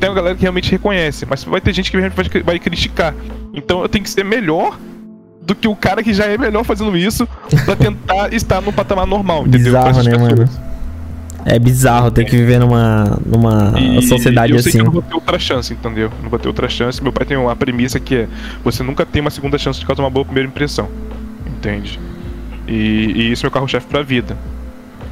[0.00, 3.14] tem uma galera que realmente reconhece, mas vai ter gente que vai criticar.
[3.52, 4.78] Então eu tenho que ser melhor
[5.48, 7.26] do que o cara que já é melhor fazendo isso
[7.64, 9.60] pra tentar estar no patamar normal, entendeu?
[9.72, 10.20] Bizarro, né, pessoas.
[10.38, 10.48] mano?
[11.46, 14.78] É bizarro ter que viver numa, numa E sociedade eu sei assim.
[14.78, 16.10] que eu não vou ter outra chance, entendeu?
[16.22, 17.02] Não vou ter outra chance.
[17.02, 18.28] Meu pai tem uma premissa que é:
[18.62, 20.88] você nunca tem uma segunda chance de causar uma boa primeira impressão.
[21.46, 21.98] Entende?
[22.66, 22.74] E,
[23.16, 24.36] e isso é o carro-chefe pra vida.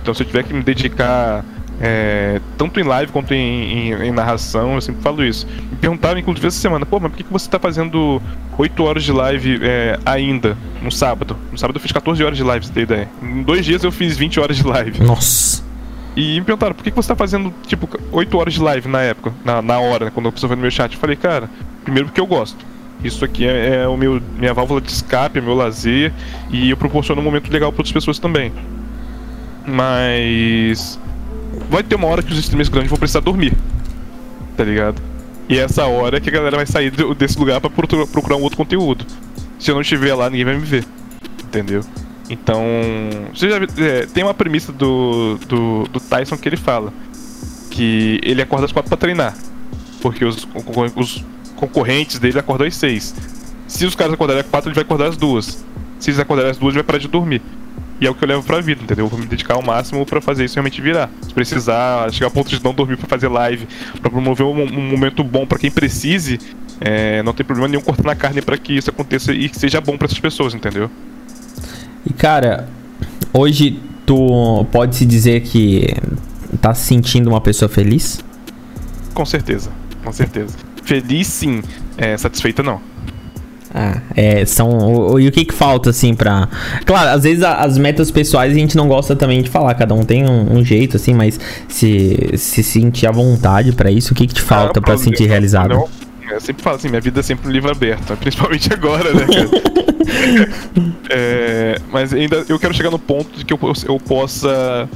[0.03, 1.43] Então, se eu tiver que me dedicar
[1.81, 5.47] é, tanto em live quanto em, em- em narração, eu sempre falo isso.
[5.71, 8.21] Me perguntaram, inclusive, essa semana: pô, mas por que, que você tá fazendo
[8.59, 11.37] 8 horas de live é, ainda, no sábado?
[11.53, 13.09] No sábado eu fiz 14 horas de live, você ter ideia.
[13.23, 15.03] Em dois dias eu fiz 20 horas de live.
[15.03, 15.63] Nossa.
[16.17, 19.03] E me perguntaram, por que que você tá fazendo, tipo, 8 horas de live na
[19.03, 20.95] época, na, na hora, né, quando a pessoa foi no meu chat?
[20.95, 21.51] Eu falei, cara,
[21.85, 22.57] primeiro porque eu gosto.
[23.05, 26.11] Isso aqui é, é o meu, minha válvula de escape, é meu lazer,
[26.51, 28.51] e eu proporciono um momento legal para outras pessoas também.
[29.67, 30.99] Mas.
[31.69, 33.53] Vai ter uma hora que os streamers grandes vão precisar dormir.
[34.57, 35.01] Tá ligado?
[35.49, 38.57] E é essa hora que a galera vai sair desse lugar pra procurar um outro
[38.57, 39.05] conteúdo.
[39.59, 40.85] Se eu não estiver lá, ninguém vai me ver.
[41.45, 41.83] Entendeu?
[42.29, 42.63] Então.
[43.33, 46.93] Você já é, tem uma premissa do, do, do Tyson que ele fala.
[47.71, 49.37] que ele acorda às quatro pra treinar.
[50.01, 50.47] Porque os,
[50.97, 51.25] os
[51.57, 53.15] concorrentes dele acordam às seis.
[53.69, 55.65] Se os caras acordarem às quatro, ele vai acordar às duas.
[55.99, 57.43] Se eles acordarem às duas, ele vai parar de dormir.
[58.01, 59.07] E é o que eu levo pra vida, entendeu?
[59.07, 61.09] Eu vou me dedicar ao máximo para fazer isso realmente virar.
[61.23, 63.67] Se precisar, chegar ao ponto de não dormir para fazer live,
[64.01, 66.39] para promover um, um, momento bom para quem precise,
[66.79, 69.81] é, não tem problema nenhum cortando a carne para que isso aconteça e que seja
[69.81, 70.91] bom para essas pessoas, entendeu?
[72.05, 72.69] E cara,
[73.33, 75.87] hoje tu pode se dizer que
[76.61, 78.23] tá se sentindo uma pessoa feliz?
[79.15, 79.71] Com certeza,
[80.05, 80.55] com certeza.
[80.85, 81.63] Feliz sim,
[81.97, 82.81] é, satisfeita não.
[83.79, 84.71] Ah, é, são.
[84.71, 86.49] O, e o que que falta, assim, pra.
[86.87, 89.93] Claro, às vezes a, as metas pessoais a gente não gosta também de falar, cada
[89.93, 91.39] um tem um, um jeito, assim, mas
[91.69, 95.27] se, se sentir à vontade para isso, o que que te falta ah, para sentir
[95.27, 95.75] realizado?
[95.75, 95.89] Não,
[96.31, 99.51] eu sempre falo assim, minha vida é sempre um livro aberto, principalmente agora, né, cara?
[101.11, 104.89] é, mas ainda eu quero chegar no ponto de que eu, eu possa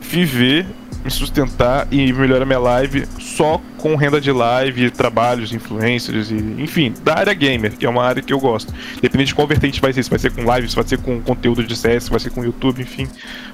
[0.00, 0.64] viver
[1.04, 6.94] me sustentar e melhorar minha live só com renda de live, trabalhos, influencers e, enfim,
[7.02, 8.72] da área gamer, que é uma área que eu gosto.
[8.98, 11.20] Independente de qual vertente vai ser, se vai ser com live, se vai ser com
[11.20, 13.08] conteúdo de CS, se vai ser com YouTube, enfim.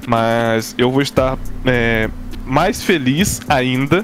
[0.06, 2.10] Mas eu vou estar é,
[2.44, 4.02] mais feliz ainda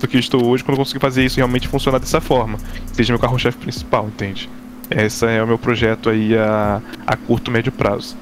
[0.00, 2.58] do que estou hoje quando eu conseguir fazer isso realmente funcionar dessa forma.
[2.92, 4.48] Seja meu carro-chefe principal, entende?
[4.90, 8.16] Esse é o meu projeto aí a, a curto, médio prazo.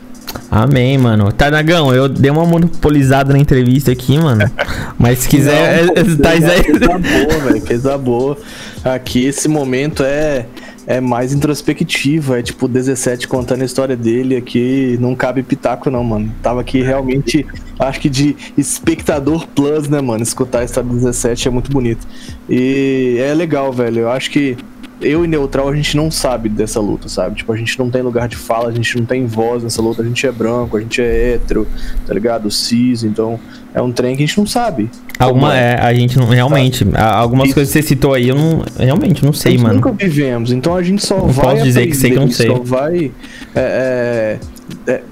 [0.50, 1.32] Amém, mano.
[1.32, 4.50] Tarnagão, eu dei uma monopolizada na entrevista aqui, mano.
[4.98, 6.64] Mas se quiser, não, é, tá aí.
[6.64, 7.66] Coisa boa, velho.
[7.66, 8.38] Coisa boa.
[8.84, 10.46] Aqui, esse momento é
[10.86, 16.04] é mais introspectivo, é tipo 17 contando a história dele aqui, não cabe pitaco não,
[16.04, 16.32] mano.
[16.40, 17.44] Tava aqui realmente,
[17.78, 22.06] acho que de espectador plus, né, mano, escutar a história do 17 é muito bonito.
[22.48, 24.56] E é legal, velho, eu acho que
[25.00, 27.36] eu e Neutral, a gente não sabe dessa luta, sabe?
[27.36, 30.02] Tipo, a gente não tem lugar de fala, a gente não tem voz nessa luta,
[30.02, 31.66] a gente é branco, a gente é hétero,
[32.06, 32.50] tá ligado?
[32.50, 33.38] Cis, então
[33.74, 34.90] é um trem que a gente não sabe.
[35.18, 35.74] Alguma, é.
[35.74, 36.96] é, a gente não, realmente, sabe?
[36.96, 37.54] algumas Isso.
[37.54, 39.74] coisas que você citou aí, eu não, realmente não sei, mano.
[39.74, 42.46] nunca vivemos, então a gente só não vai posso dizer que sei que não sei.
[42.48, 43.12] Só vai
[43.54, 44.38] é,
[44.86, 45.02] é, é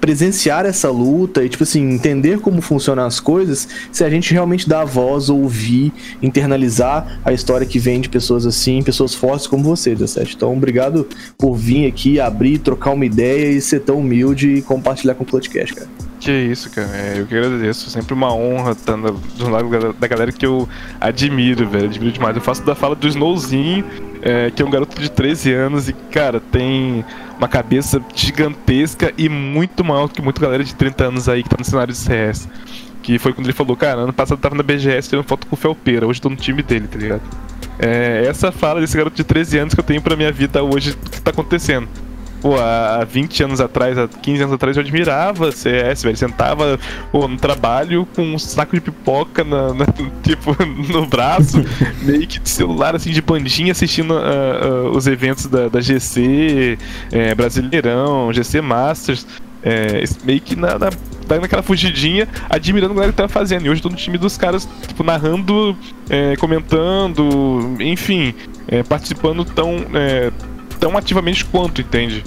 [0.00, 4.68] presenciar essa luta e, tipo assim, entender como funcionam as coisas se a gente realmente
[4.68, 5.92] dá voz, ouvir,
[6.22, 10.36] internalizar a história que vem de pessoas assim, pessoas fortes como você, 17.
[10.36, 11.06] Então, obrigado
[11.38, 15.26] por vir aqui, abrir, trocar uma ideia e ser tão humilde e compartilhar com o
[15.26, 15.88] podcast, cara.
[16.20, 16.88] Que isso, cara.
[16.94, 17.88] É, eu que agradeço.
[17.88, 20.68] Sempre uma honra estar do lado da galera que eu
[21.00, 21.86] admiro, velho.
[21.86, 22.36] Admiro demais.
[22.36, 23.84] Eu faço da fala do Snowzinho,
[24.20, 27.02] é, que é um garoto de 13 anos e, cara, tem
[27.40, 31.48] uma cabeça gigantesca e muito maior do que muita galera de 30 anos aí que
[31.48, 32.46] tá no cenário de CS.
[33.02, 35.54] Que foi quando ele falou, cara, ano passado eu tava na BGS tirando foto com
[35.54, 37.22] o Felpeira, hoje tô no time dele, tá ligado?
[37.78, 40.94] É essa fala desse garoto de 13 anos que eu tenho pra minha vida hoje
[41.10, 41.88] que tá acontecendo.
[42.40, 46.16] Pô, há 20 anos atrás, há 15 anos atrás, eu admirava CS, velho.
[46.16, 46.78] Sentava
[47.12, 49.86] pô, no trabalho com um saco de pipoca na, na
[50.22, 50.56] tipo,
[50.90, 51.62] no braço,
[52.02, 56.78] meio que de celular, assim, de bandinha, assistindo uh, uh, os eventos da, da GC,
[57.12, 59.26] é, Brasileirão, GC Masters.
[59.62, 60.88] É, meio que na, na,
[61.38, 63.66] naquela fugidinha, admirando o que tava fazendo.
[63.66, 65.76] E hoje tô no time dos caras, tipo, narrando,
[66.08, 68.34] é, comentando, enfim,
[68.66, 69.84] é, participando tão
[70.80, 72.24] tão ativamente quanto, entende?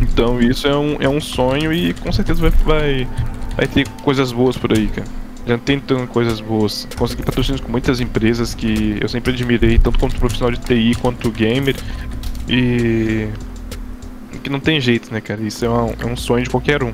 [0.00, 3.08] Então isso é um, é um sonho e com certeza vai, vai,
[3.56, 5.06] vai ter coisas boas por aí, cara.
[5.46, 6.86] Já tem tantas coisas boas.
[6.96, 11.30] Consegui patrocínios com muitas empresas que eu sempre admirei, tanto como profissional de TI quanto
[11.30, 11.74] gamer.
[12.48, 13.28] E.
[14.42, 15.42] que não tem jeito, né, cara?
[15.42, 16.92] Isso é um, é um sonho de qualquer um.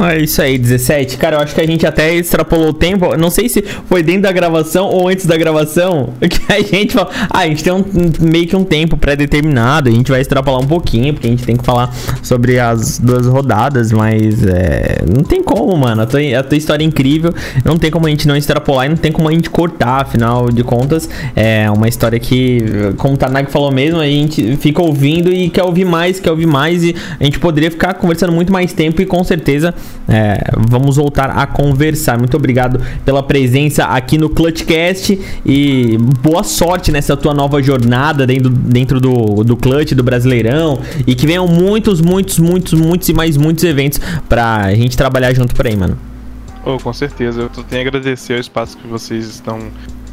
[0.00, 1.16] É isso aí, 17.
[1.16, 3.16] Cara, eu acho que a gente até extrapolou o tempo.
[3.16, 6.10] Não sei se foi dentro da gravação ou antes da gravação.
[6.28, 7.08] Que a gente fala.
[7.30, 7.84] Ah, a gente tem um,
[8.20, 9.88] meio que um tempo pré-determinado.
[9.88, 11.92] A gente vai extrapolar um pouquinho, porque a gente tem que falar
[12.22, 13.90] sobre as duas rodadas.
[13.92, 16.02] Mas é, não tem como, mano.
[16.02, 17.34] A tua, a tua história é incrível.
[17.64, 20.02] Não tem como a gente não extrapolar e não tem como a gente cortar.
[20.02, 22.62] Afinal de contas, é uma história que,
[22.98, 26.46] como o Tanag falou mesmo, a gente fica ouvindo e quer ouvir mais, quer ouvir
[26.46, 26.84] mais.
[26.84, 29.74] E a gente poderia ficar conversando muito mais tempo e com certeza
[30.08, 32.18] é, vamos voltar a conversar.
[32.18, 38.48] Muito obrigado pela presença aqui no Clutchcast e boa sorte nessa tua nova jornada dentro,
[38.48, 43.36] dentro do, do Clutch, do Brasileirão e que venham muitos, muitos, muitos, muitos e mais
[43.36, 45.98] muitos eventos pra gente trabalhar junto por aí, mano.
[46.64, 49.58] Oh, com certeza, eu tenho a agradecer o espaço que vocês estão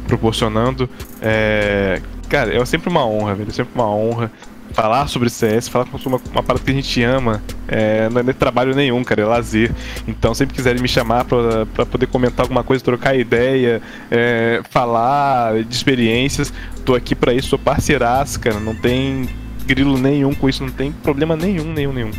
[0.06, 0.88] proporcionando.
[1.20, 2.00] É...
[2.28, 3.50] Cara, é sempre uma honra, velho.
[3.50, 4.30] É sempre uma honra
[4.76, 8.32] falar sobre CS, falar com uma, uma parada que a gente ama, é, não é
[8.34, 9.72] trabalho nenhum, cara, é lazer.
[10.06, 13.80] Então, sempre quiserem me chamar pra, poder comentar alguma coisa, trocar ideia,
[14.10, 16.52] é, falar de experiências,
[16.84, 19.26] tô aqui pra isso, sou parceiraço, cara, não tem
[19.64, 22.10] grilo nenhum com isso, não tem problema nenhum, nenhum, nenhum.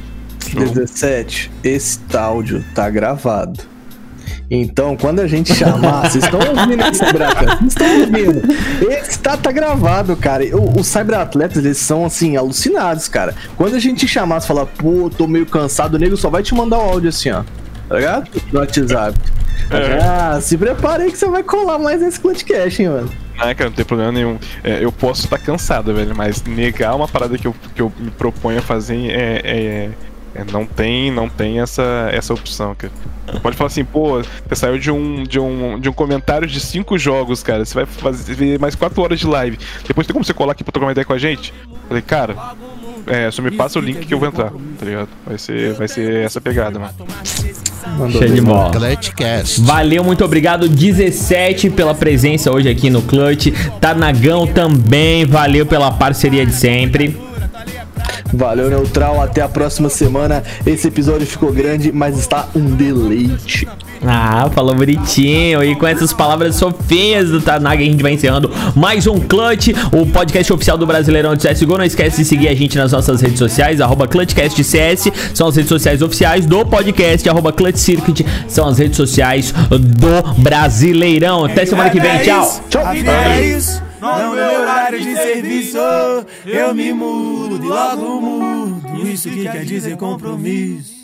[0.56, 3.77] 17, esse áudio tá gravado.
[4.50, 7.60] Então, quando a gente chamar, vocês estão ouvindo esse Cyberatletas?
[7.60, 8.54] Vocês estão ouvindo?
[8.92, 10.44] Esse tá, tá gravado, cara.
[10.56, 13.36] O- Os Cyberatletas, eles são, assim, alucinados, cara.
[13.58, 16.56] Quando a gente chamar, você falar, pô, tô meio cansado, o nego só vai te
[16.56, 17.44] mandar o áudio assim, ó.
[17.90, 18.30] Tá ligado?
[18.54, 19.20] No WhatsApp.
[19.70, 20.00] É.
[20.02, 23.10] Ah, se prepare aí que você vai colar mais nesse podcast, hein, mano.
[23.38, 24.38] Ah, cara, não tem problema nenhum.
[24.64, 28.10] É, eu posso estar cansado, velho, mas negar uma parada que eu, que eu me
[28.12, 29.90] proponho a fazer é- é-
[30.44, 32.94] não tem, não tem essa, essa opção, cara.
[33.28, 36.60] Você Pode falar assim, pô, você saiu de um, de um, de um comentário de
[36.60, 37.66] cinco jogos, cara.
[37.66, 39.58] Você vai fazer mais quatro horas de live.
[39.86, 41.54] Depois tem como você colar aqui pra trocar uma ideia com a gente?
[41.88, 42.36] Falei, cara,
[43.06, 45.10] é, só me passa o link que eu vou entrar, tá ligado?
[45.26, 46.94] Vai ser, vai ser essa pegada, mano.
[47.98, 48.72] Mandou Show de bola.
[49.60, 53.48] Valeu, muito obrigado, 17, pela presença hoje aqui no Clutch.
[53.80, 57.27] Tanagão também, valeu pela parceria de sempre.
[58.34, 59.22] Valeu, Neutral.
[59.22, 60.44] Até a próxima semana.
[60.66, 63.68] Esse episódio ficou grande, mas está um deleite.
[64.06, 65.64] Ah, falou bonitinho.
[65.64, 70.06] E com essas palavras fofinhas do Tanaga, a gente vai encerrando mais um Clutch, o
[70.06, 71.78] podcast oficial do Brasileirão de CSGO.
[71.78, 75.70] Não esquece de seguir a gente nas nossas redes sociais, arroba ClutchCastCS, são as redes
[75.70, 81.46] sociais oficiais do podcast, arroba Clutch Circuit, são as redes sociais do Brasileirão.
[81.46, 82.62] Até semana que vem, tchau.
[82.86, 85.78] A é não é horário de serviço.
[86.46, 89.08] Eu me mudo e logo mudo.
[89.08, 90.97] Isso que quer dizer compromisso.